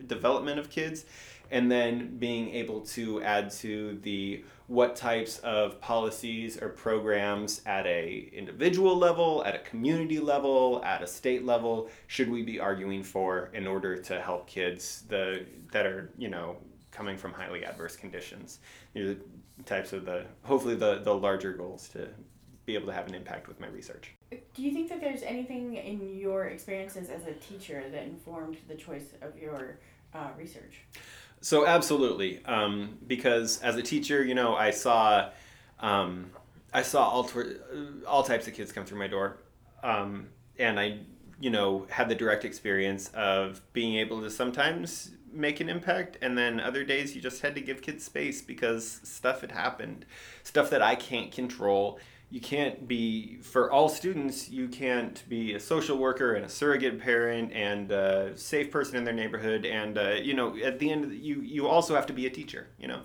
development 0.08 0.60
of 0.60 0.70
kids 0.70 1.06
and 1.52 1.72
then 1.72 2.18
being 2.18 2.50
able 2.50 2.82
to 2.82 3.22
add 3.24 3.52
to 3.52 4.00
the 4.02 4.44
what 4.68 4.96
types 4.96 5.38
of 5.40 5.80
policies 5.80 6.62
or 6.62 6.70
programs 6.70 7.62
at 7.66 7.86
a 7.86 8.30
individual 8.34 8.98
level 8.98 9.44
at 9.46 9.56
a 9.56 9.60
community 9.60 10.20
level 10.20 10.82
at 10.84 11.04
a 11.04 11.08
state 11.08 11.46
level 11.46 11.90
should 12.08 12.30
we 12.30 12.42
be 12.42 12.60
arguing 12.60 13.04
for 13.04 13.52
in 13.54 13.68
order 13.68 13.96
to 13.96 14.20
help 14.20 14.48
kids 14.48 15.04
the 15.10 15.46
that 15.72 15.86
are 15.86 16.12
you 16.18 16.30
know 16.30 16.58
coming 16.92 17.18
from 17.18 17.32
highly 17.32 17.64
adverse 17.64 17.96
conditions 17.96 18.60
the 18.94 19.18
types 19.66 19.94
of 19.94 20.06
the 20.06 20.26
hopefully 20.44 20.76
the 20.76 21.00
the 21.04 21.14
larger 21.14 21.54
goals 21.54 21.88
to 21.90 22.08
be 22.66 22.74
able 22.74 22.88
to 22.88 22.94
have 22.94 23.08
an 23.08 23.14
impact 23.14 23.48
with 23.48 23.60
my 23.60 23.68
research 23.68 24.16
Do 24.54 24.64
you 24.64 24.72
think 24.72 24.90
that 24.90 25.02
there's 25.02 25.22
anything 25.22 25.76
in 25.76 26.18
your 26.18 26.46
experiences 26.46 27.10
as 27.10 27.28
a 27.28 27.34
teacher 27.34 27.84
that 27.92 28.04
informed 28.04 28.58
the 28.68 28.76
choice 28.76 29.14
of 29.22 29.38
your 29.38 29.78
uh, 30.14 30.30
research? 30.38 30.82
So 31.46 31.68
absolutely, 31.68 32.44
um, 32.46 32.98
because 33.06 33.62
as 33.62 33.76
a 33.76 33.84
teacher, 33.84 34.24
you 34.24 34.34
know, 34.34 34.56
I 34.56 34.72
saw, 34.72 35.30
um, 35.80 36.32
I 36.74 36.82
saw 36.82 37.08
all 37.08 37.30
all 38.08 38.24
types 38.24 38.48
of 38.48 38.56
kids 38.56 38.72
come 38.72 38.84
through 38.84 38.98
my 38.98 39.06
door, 39.06 39.38
um, 39.84 40.26
and 40.58 40.80
I, 40.80 41.02
you 41.40 41.52
know, 41.52 41.86
had 41.88 42.10
the 42.10 42.16
direct 42.16 42.46
experience 42.46 43.12
of 43.14 43.62
being 43.74 43.94
able 43.94 44.22
to 44.22 44.32
sometimes 44.32 45.12
make 45.32 45.60
an 45.60 45.70
impact, 45.70 46.18
and 46.20 46.36
then 46.36 46.60
other 46.60 46.84
days 46.84 47.16
you 47.16 47.22
just 47.22 47.44
had 47.44 47.54
to 47.54 47.62
give 47.62 47.84
kids 47.84 48.04
space 48.04 48.42
because 48.42 49.00
stuff 49.04 49.42
had 49.42 49.52
happened, 49.52 50.08
stuff 50.42 50.72
that 50.72 50.82
I 50.82 50.96
can't 50.96 51.32
control 51.32 52.00
you 52.36 52.42
can't 52.42 52.86
be 52.86 53.38
for 53.38 53.72
all 53.72 53.88
students 53.88 54.50
you 54.50 54.68
can't 54.68 55.24
be 55.30 55.54
a 55.54 55.60
social 55.60 55.98
worker 55.98 56.34
and 56.34 56.44
a 56.44 56.50
surrogate 56.50 57.00
parent 57.00 57.50
and 57.54 57.94
a 57.94 58.38
safe 58.38 58.70
person 58.70 58.98
in 58.98 59.06
their 59.06 59.14
neighborhood 59.14 59.66
and 59.66 59.98
uh, 59.98 60.16
you 60.22 60.34
know 60.34 60.54
at 60.58 60.78
the 60.78 60.92
end 60.92 61.10
the, 61.10 61.16
you 61.16 61.40
you 61.40 61.66
also 61.66 61.96
have 61.96 62.06
to 62.06 62.12
be 62.12 62.26
a 62.26 62.30
teacher 62.30 62.68
you 62.78 62.90
know. 62.90 63.00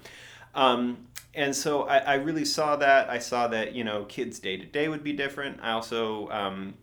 Um, 0.53 1.07
and 1.33 1.55
so 1.55 1.83
I, 1.85 1.99
I 1.99 2.14
really 2.14 2.45
saw 2.45 2.75
that. 2.75 3.09
I 3.09 3.21
saw 3.21 3.47
that 3.47 3.73
you 3.73 3.85
know 3.85 4.05
kids 4.07 4.40
day 4.40 4.57
to 4.57 4.66
day 4.66 4.88
would 4.88 5.05
be 5.05 5.12
different. 5.12 5.61
I 5.62 5.71
also 5.71 6.29
um, 6.31 6.75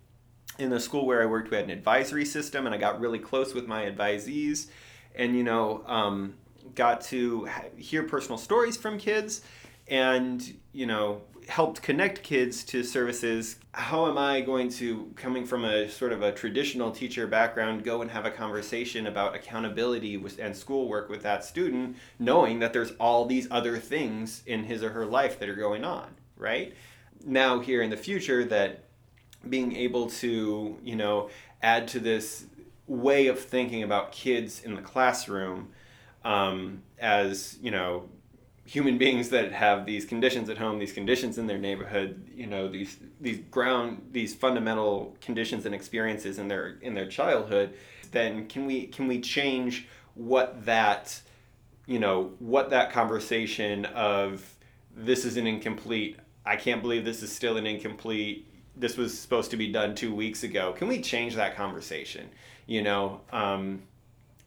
in 0.58 0.70
the 0.70 0.80
school 0.80 1.06
where 1.06 1.22
i 1.22 1.26
worked 1.26 1.52
we 1.52 1.58
had 1.58 1.66
an 1.66 1.72
advisory 1.72 2.26
system 2.26 2.66
and 2.66 2.74
i 2.74 2.80
got 2.80 3.00
really 3.00 3.20
close 3.20 3.54
with 3.54 3.68
my 3.68 3.86
advisees 3.86 4.68
and 5.16 5.36
you 5.36 5.44
know 5.44 5.84
um, 5.86 6.34
got 6.74 7.02
to 7.02 7.48
hear 7.76 8.04
personal 8.04 8.40
stories 8.40 8.76
from 8.76 8.98
kids 8.98 9.42
and 9.88 10.58
you 10.72 10.88
know 10.88 11.22
helped 11.48 11.82
connect 11.82 12.24
kids 12.24 12.64
to 12.64 12.84
services 12.84 13.58
how 13.72 14.08
am 14.08 14.18
i 14.18 14.42
going 14.42 14.70
to 14.70 15.12
coming 15.16 15.46
from 15.46 15.64
a 15.64 15.90
sort 15.90 16.12
of 16.12 16.22
a 16.22 16.32
traditional 16.32 16.92
teacher 16.92 17.26
background 17.28 17.84
go 17.84 18.02
and 18.02 18.12
have 18.12 18.26
a 18.26 18.32
conversation 18.32 19.08
about 19.08 19.36
accountability 19.36 20.18
with, 20.18 20.40
and 20.40 20.56
schoolwork 20.56 21.10
with 21.10 21.24
that 21.24 21.44
student 21.44 21.96
knowing 22.20 22.60
that 22.60 22.74
there's 22.74 22.92
all 23.00 23.26
these 23.26 23.48
other 23.50 23.78
things 23.78 24.44
in 24.46 24.64
his 24.64 24.84
or 24.84 24.90
her 24.90 25.06
life 25.06 25.40
that 25.40 25.48
are 25.48 25.56
going 25.56 25.84
on 25.84 26.08
right? 26.38 26.74
Now 27.26 27.60
here 27.60 27.82
in 27.82 27.90
the 27.90 27.98
future 27.98 28.46
that 28.46 28.84
being 29.48 29.76
able 29.76 30.10
to 30.10 30.78
you 30.84 30.96
know 30.96 31.30
add 31.62 31.88
to 31.90 32.00
this 32.00 32.46
way 32.86 33.28
of 33.28 33.40
thinking 33.40 33.84
about 33.84 34.12
kids 34.12 34.62
in 34.64 34.76
the 34.76 34.82
classroom 34.82 35.70
um, 36.24 36.84
as 37.00 37.58
you 37.62 37.72
know 37.72 38.10
human 38.67 38.97
beings 38.97 39.30
that 39.30 39.51
have 39.53 39.86
these 39.86 40.06
conditions 40.06 40.49
at 40.49 40.58
home, 40.58 40.77
these 40.77 40.91
conditions 40.91 41.38
in 41.38 41.47
their 41.47 41.58
neighborhood, 41.58 42.30
you 42.36 42.45
know, 42.45 42.67
these 42.67 42.97
these 43.19 43.39
ground 43.49 44.10
these 44.12 44.36
fundamental 44.36 45.15
conditions 45.21 45.65
and 45.65 45.73
experiences 45.73 46.38
in 46.38 46.47
their 46.47 46.77
in 46.82 46.93
their 46.93 47.08
childhood, 47.08 47.73
then 48.12 48.47
can 48.47 48.65
we 48.65 48.88
can 48.88 49.08
we 49.08 49.19
change 49.21 49.88
what 50.13 50.65
that 50.65 51.19
you 51.88 51.99
know, 51.99 52.34
what 52.39 52.69
that 52.69 52.91
conversation 52.91 53.86
of 53.86 54.45
this 54.95 55.25
is 55.25 55.38
an 55.38 55.47
incomplete, 55.47 56.17
I 56.45 56.58
can't 56.58 56.82
believe 56.82 57.06
this 57.06 57.23
is 57.23 57.32
still 57.32 57.58
an 57.58 57.65
incomplete, 57.65 58.45
this 58.75 58.97
was 58.97 59.17
supposed 59.17 59.51
to 59.51 59.58
be 59.58 59.71
done 59.71 59.95
two 59.95 60.13
weeks 60.13 60.43
ago. 60.43 60.73
Can 60.73 60.88
we 60.88 61.01
change 61.01 61.36
that 61.36 61.56
conversation? 61.56 62.30
You 62.67 62.84
know, 62.84 63.21
um, 63.32 63.84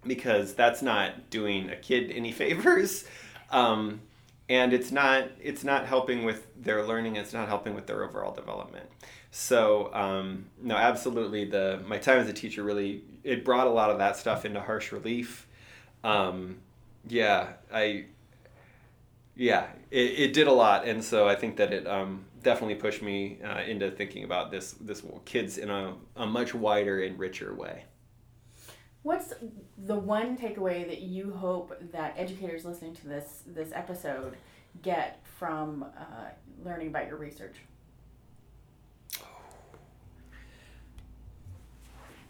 because 0.06 0.54
that's 0.54 0.82
not 0.82 1.30
doing 1.30 1.70
a 1.70 1.76
kid 1.76 2.12
any 2.12 2.30
favors. 2.42 3.06
Um, 3.50 4.02
and 4.50 4.74
it's 4.74 4.92
not 4.92 5.30
it's 5.40 5.64
not 5.64 5.86
helping 5.86 6.24
with 6.24 6.46
their 6.62 6.84
learning 6.84 7.16
it's 7.16 7.32
not 7.32 7.48
helping 7.48 7.74
with 7.74 7.86
their 7.86 8.04
overall 8.04 8.34
development. 8.34 8.90
So 9.30 9.94
um, 9.94 10.46
no 10.60 10.76
absolutely 10.76 11.46
the 11.46 11.80
my 11.86 11.96
time 11.96 12.18
as 12.18 12.28
a 12.28 12.34
teacher 12.34 12.62
really 12.62 13.04
it 13.24 13.44
brought 13.44 13.66
a 13.66 13.70
lot 13.70 13.88
of 13.90 13.96
that 13.98 14.18
stuff 14.18 14.44
into 14.44 14.60
harsh 14.60 14.92
relief. 14.92 15.46
Um, 16.04 16.58
yeah 17.08 17.52
i 17.72 18.04
yeah 19.36 19.66
it, 19.90 20.18
it 20.18 20.32
did 20.32 20.46
a 20.46 20.52
lot 20.52 20.86
and 20.86 21.02
so 21.02 21.26
i 21.26 21.34
think 21.34 21.56
that 21.56 21.72
it 21.72 21.86
um, 21.86 22.24
definitely 22.42 22.74
pushed 22.74 23.02
me 23.02 23.38
uh, 23.42 23.60
into 23.60 23.90
thinking 23.90 24.24
about 24.24 24.50
this 24.50 24.72
this 24.80 25.02
kids 25.24 25.58
in 25.58 25.70
a, 25.70 25.94
a 26.16 26.26
much 26.26 26.54
wider 26.54 27.02
and 27.02 27.18
richer 27.18 27.54
way 27.54 27.84
What's 29.02 29.32
the 29.78 29.96
one 29.96 30.36
takeaway 30.36 30.86
that 30.86 31.00
you 31.00 31.32
hope 31.32 31.74
that 31.92 32.14
educators 32.16 32.64
listening 32.64 32.94
to 32.96 33.08
this 33.08 33.42
this 33.46 33.70
episode 33.72 34.36
get 34.82 35.20
from 35.38 35.84
uh, 35.98 36.28
learning 36.62 36.88
about 36.88 37.06
your 37.06 37.16
research? 37.16 37.56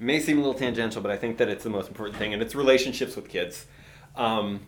may 0.01 0.19
seem 0.19 0.39
a 0.39 0.41
little 0.41 0.59
tangential, 0.59 1.03
but 1.03 1.11
I 1.11 1.17
think 1.17 1.37
that 1.37 1.49
it's 1.49 1.63
the 1.63 1.71
most 1.71 1.89
important 1.89 2.19
thing, 2.19 2.33
and 2.33 2.43
it's 2.43 2.55
relationships 2.55 3.15
with 3.15 3.29
kids. 3.29 3.67
Um, 4.17 4.61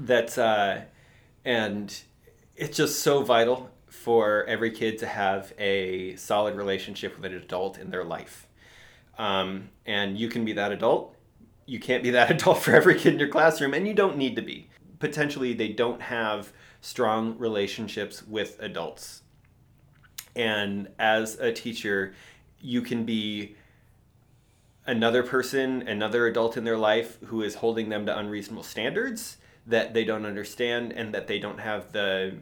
that 0.00 0.36
uh, 0.36 0.80
and 1.44 1.96
it's 2.56 2.76
just 2.76 3.00
so 3.00 3.22
vital 3.22 3.70
for 3.86 4.44
every 4.46 4.70
kid 4.70 4.98
to 4.98 5.06
have 5.06 5.52
a 5.58 6.16
solid 6.16 6.56
relationship 6.56 7.16
with 7.16 7.30
an 7.30 7.36
adult 7.36 7.78
in 7.78 7.90
their 7.90 8.04
life. 8.04 8.46
Um, 9.20 9.68
and 9.84 10.16
you 10.16 10.28
can 10.28 10.46
be 10.46 10.54
that 10.54 10.72
adult. 10.72 11.14
You 11.66 11.78
can't 11.78 12.02
be 12.02 12.10
that 12.12 12.30
adult 12.36 12.58
for 12.58 12.74
every 12.74 12.98
kid 12.98 13.12
in 13.12 13.20
your 13.20 13.28
classroom, 13.28 13.74
and 13.74 13.86
you 13.86 13.92
don't 13.92 14.16
need 14.16 14.34
to 14.36 14.42
be. 14.42 14.70
Potentially, 14.98 15.52
they 15.52 15.68
don't 15.68 16.00
have 16.00 16.52
strong 16.80 17.36
relationships 17.36 18.22
with 18.26 18.58
adults. 18.60 19.20
And 20.34 20.88
as 20.98 21.34
a 21.38 21.52
teacher, 21.52 22.14
you 22.62 22.80
can 22.80 23.04
be 23.04 23.56
another 24.86 25.22
person, 25.22 25.86
another 25.86 26.26
adult 26.26 26.56
in 26.56 26.64
their 26.64 26.78
life 26.78 27.18
who 27.26 27.42
is 27.42 27.56
holding 27.56 27.90
them 27.90 28.06
to 28.06 28.16
unreasonable 28.16 28.62
standards 28.62 29.36
that 29.66 29.92
they 29.92 30.04
don't 30.04 30.24
understand 30.24 30.92
and 30.92 31.12
that 31.12 31.26
they 31.26 31.38
don't 31.38 31.60
have 31.60 31.92
the 31.92 32.38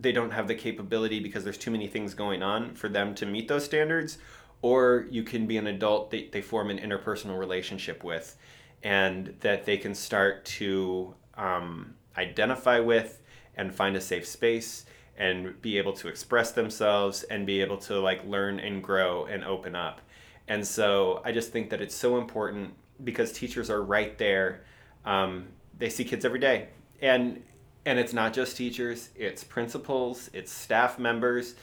they 0.00 0.12
don't 0.12 0.30
have 0.30 0.46
the 0.46 0.54
capability 0.54 1.18
because 1.18 1.42
there's 1.42 1.58
too 1.58 1.72
many 1.72 1.88
things 1.88 2.14
going 2.14 2.40
on 2.40 2.72
for 2.76 2.88
them 2.88 3.16
to 3.16 3.26
meet 3.26 3.48
those 3.48 3.64
standards 3.64 4.18
or 4.62 5.06
you 5.10 5.22
can 5.22 5.46
be 5.46 5.56
an 5.56 5.66
adult 5.66 6.10
that 6.10 6.32
they 6.32 6.42
form 6.42 6.70
an 6.70 6.78
interpersonal 6.78 7.38
relationship 7.38 8.02
with 8.02 8.36
and 8.82 9.34
that 9.40 9.64
they 9.64 9.76
can 9.76 9.94
start 9.94 10.44
to 10.44 11.14
um, 11.36 11.94
identify 12.16 12.78
with 12.80 13.22
and 13.56 13.74
find 13.74 13.96
a 13.96 14.00
safe 14.00 14.26
space 14.26 14.84
and 15.16 15.60
be 15.60 15.78
able 15.78 15.92
to 15.92 16.08
express 16.08 16.52
themselves 16.52 17.24
and 17.24 17.44
be 17.44 17.60
able 17.60 17.76
to 17.76 17.98
like 17.98 18.24
learn 18.24 18.60
and 18.60 18.82
grow 18.82 19.26
and 19.26 19.44
open 19.44 19.74
up. 19.74 20.00
And 20.46 20.66
so 20.66 21.20
i 21.24 21.32
just 21.32 21.52
think 21.52 21.70
that 21.70 21.80
it's 21.80 21.94
so 21.94 22.18
important 22.18 22.72
because 23.04 23.32
teachers 23.32 23.70
are 23.70 23.82
right 23.82 24.16
there 24.18 24.62
um, 25.04 25.48
they 25.78 25.88
see 25.88 26.04
kids 26.04 26.24
every 26.24 26.40
day. 26.40 26.68
And 27.00 27.42
and 27.86 27.98
it's 27.98 28.12
not 28.12 28.32
just 28.32 28.56
teachers 28.56 29.10
it's 29.14 29.44
principals 29.44 30.30
it's 30.32 30.52
staff 30.52 30.98
members. 30.98 31.54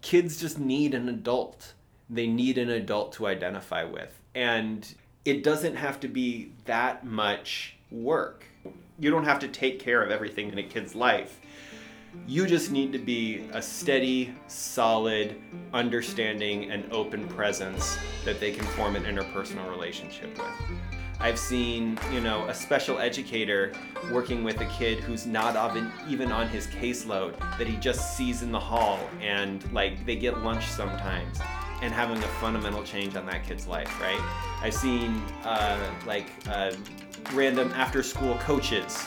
Kids 0.00 0.40
just 0.40 0.58
need 0.58 0.94
an 0.94 1.08
adult 1.08 1.74
they 2.10 2.26
need 2.26 2.58
an 2.58 2.70
adult 2.70 3.12
to 3.14 3.26
identify 3.26 3.84
with. 3.84 4.20
And 4.34 4.94
it 5.24 5.42
doesn't 5.42 5.76
have 5.76 6.00
to 6.00 6.08
be 6.08 6.52
that 6.64 7.04
much 7.04 7.76
work. 7.90 8.44
You 8.98 9.10
don't 9.10 9.24
have 9.24 9.38
to 9.40 9.48
take 9.48 9.78
care 9.78 10.02
of 10.02 10.10
everything 10.10 10.50
in 10.50 10.58
a 10.58 10.62
kid's 10.62 10.94
life. 10.94 11.40
You 12.26 12.46
just 12.46 12.70
need 12.72 12.92
to 12.92 12.98
be 12.98 13.48
a 13.52 13.60
steady, 13.60 14.34
solid, 14.46 15.36
understanding, 15.74 16.70
and 16.70 16.90
open 16.90 17.28
presence 17.28 17.98
that 18.24 18.40
they 18.40 18.52
can 18.52 18.64
form 18.68 18.96
an 18.96 19.04
interpersonal 19.04 19.68
relationship 19.70 20.36
with. 20.38 20.78
I've 21.20 21.38
seen, 21.38 21.98
you 22.12 22.20
know, 22.20 22.46
a 22.46 22.54
special 22.54 22.98
educator 22.98 23.72
working 24.10 24.44
with 24.44 24.60
a 24.60 24.66
kid 24.66 25.00
who's 25.00 25.26
not 25.26 25.76
even 26.08 26.32
on 26.32 26.48
his 26.48 26.68
caseload 26.68 27.38
that 27.58 27.66
he 27.66 27.76
just 27.76 28.16
sees 28.16 28.42
in 28.42 28.52
the 28.52 28.60
hall 28.60 28.98
and 29.20 29.70
like 29.72 30.06
they 30.06 30.16
get 30.16 30.38
lunch 30.38 30.64
sometimes 30.66 31.40
and 31.82 31.92
having 31.92 32.18
a 32.18 32.28
fundamental 32.40 32.82
change 32.82 33.16
on 33.16 33.26
that 33.26 33.46
kid's 33.46 33.66
life, 33.66 34.00
right? 34.00 34.20
I've 34.60 34.74
seen 34.74 35.22
uh, 35.44 35.78
like 36.06 36.30
uh, 36.48 36.72
random 37.32 37.72
after 37.74 38.02
school 38.02 38.34
coaches 38.36 39.06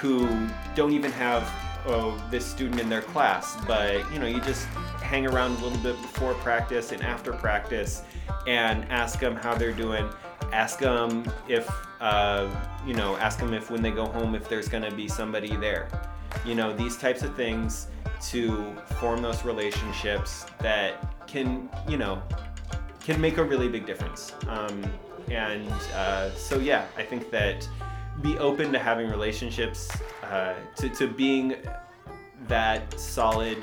who 0.00 0.28
don't 0.74 0.92
even 0.92 1.12
have 1.12 1.50
oh, 1.86 2.20
this 2.30 2.44
student 2.44 2.80
in 2.80 2.88
their 2.88 3.02
class, 3.02 3.56
but 3.66 4.10
you 4.12 4.18
know, 4.18 4.26
you 4.26 4.40
just 4.40 4.66
hang 5.02 5.26
around 5.26 5.52
a 5.52 5.64
little 5.64 5.78
bit 5.78 6.00
before 6.02 6.34
practice 6.34 6.92
and 6.92 7.02
after 7.02 7.32
practice 7.32 8.02
and 8.46 8.84
ask 8.90 9.20
them 9.20 9.36
how 9.36 9.54
they're 9.54 9.72
doing 9.72 10.08
ask 10.52 10.78
them 10.78 11.24
if 11.48 11.68
uh, 12.00 12.48
you 12.86 12.94
know 12.94 13.16
ask 13.16 13.38
them 13.38 13.54
if 13.54 13.70
when 13.70 13.82
they 13.82 13.90
go 13.90 14.06
home 14.06 14.34
if 14.34 14.48
there's 14.48 14.68
to 14.68 14.90
be 14.92 15.08
somebody 15.08 15.56
there 15.56 15.88
you 16.44 16.54
know 16.54 16.72
these 16.72 16.96
types 16.96 17.22
of 17.22 17.34
things 17.34 17.88
to 18.20 18.74
form 19.00 19.22
those 19.22 19.44
relationships 19.44 20.46
that 20.60 21.26
can 21.26 21.68
you 21.88 21.96
know 21.96 22.22
can 23.00 23.20
make 23.20 23.38
a 23.38 23.44
really 23.44 23.68
big 23.68 23.86
difference 23.86 24.32
um, 24.48 24.84
and 25.30 25.70
uh, 25.94 26.30
so 26.34 26.58
yeah 26.58 26.86
i 26.96 27.02
think 27.02 27.30
that 27.30 27.68
be 28.22 28.38
open 28.38 28.72
to 28.72 28.78
having 28.78 29.10
relationships 29.10 29.90
uh, 30.22 30.54
to, 30.74 30.88
to 30.88 31.06
being 31.06 31.56
that 32.48 32.98
solid 32.98 33.58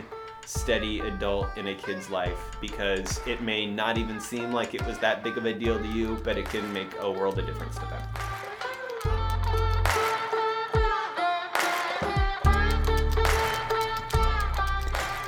steady 0.45 0.99
adult 0.99 1.47
in 1.57 1.67
a 1.67 1.75
kid's 1.75 2.09
life 2.09 2.37
because 2.59 3.19
it 3.25 3.41
may 3.41 3.65
not 3.65 3.97
even 3.97 4.19
seem 4.19 4.51
like 4.51 4.73
it 4.73 4.85
was 4.85 4.97
that 4.99 5.23
big 5.23 5.37
of 5.37 5.45
a 5.45 5.53
deal 5.53 5.79
to 5.79 5.87
you, 5.87 6.19
but 6.23 6.37
it 6.37 6.45
can 6.45 6.71
make 6.73 6.93
a 6.99 7.09
world 7.09 7.39
of 7.39 7.45
difference 7.45 7.75
to 7.75 7.81
them. 7.81 8.01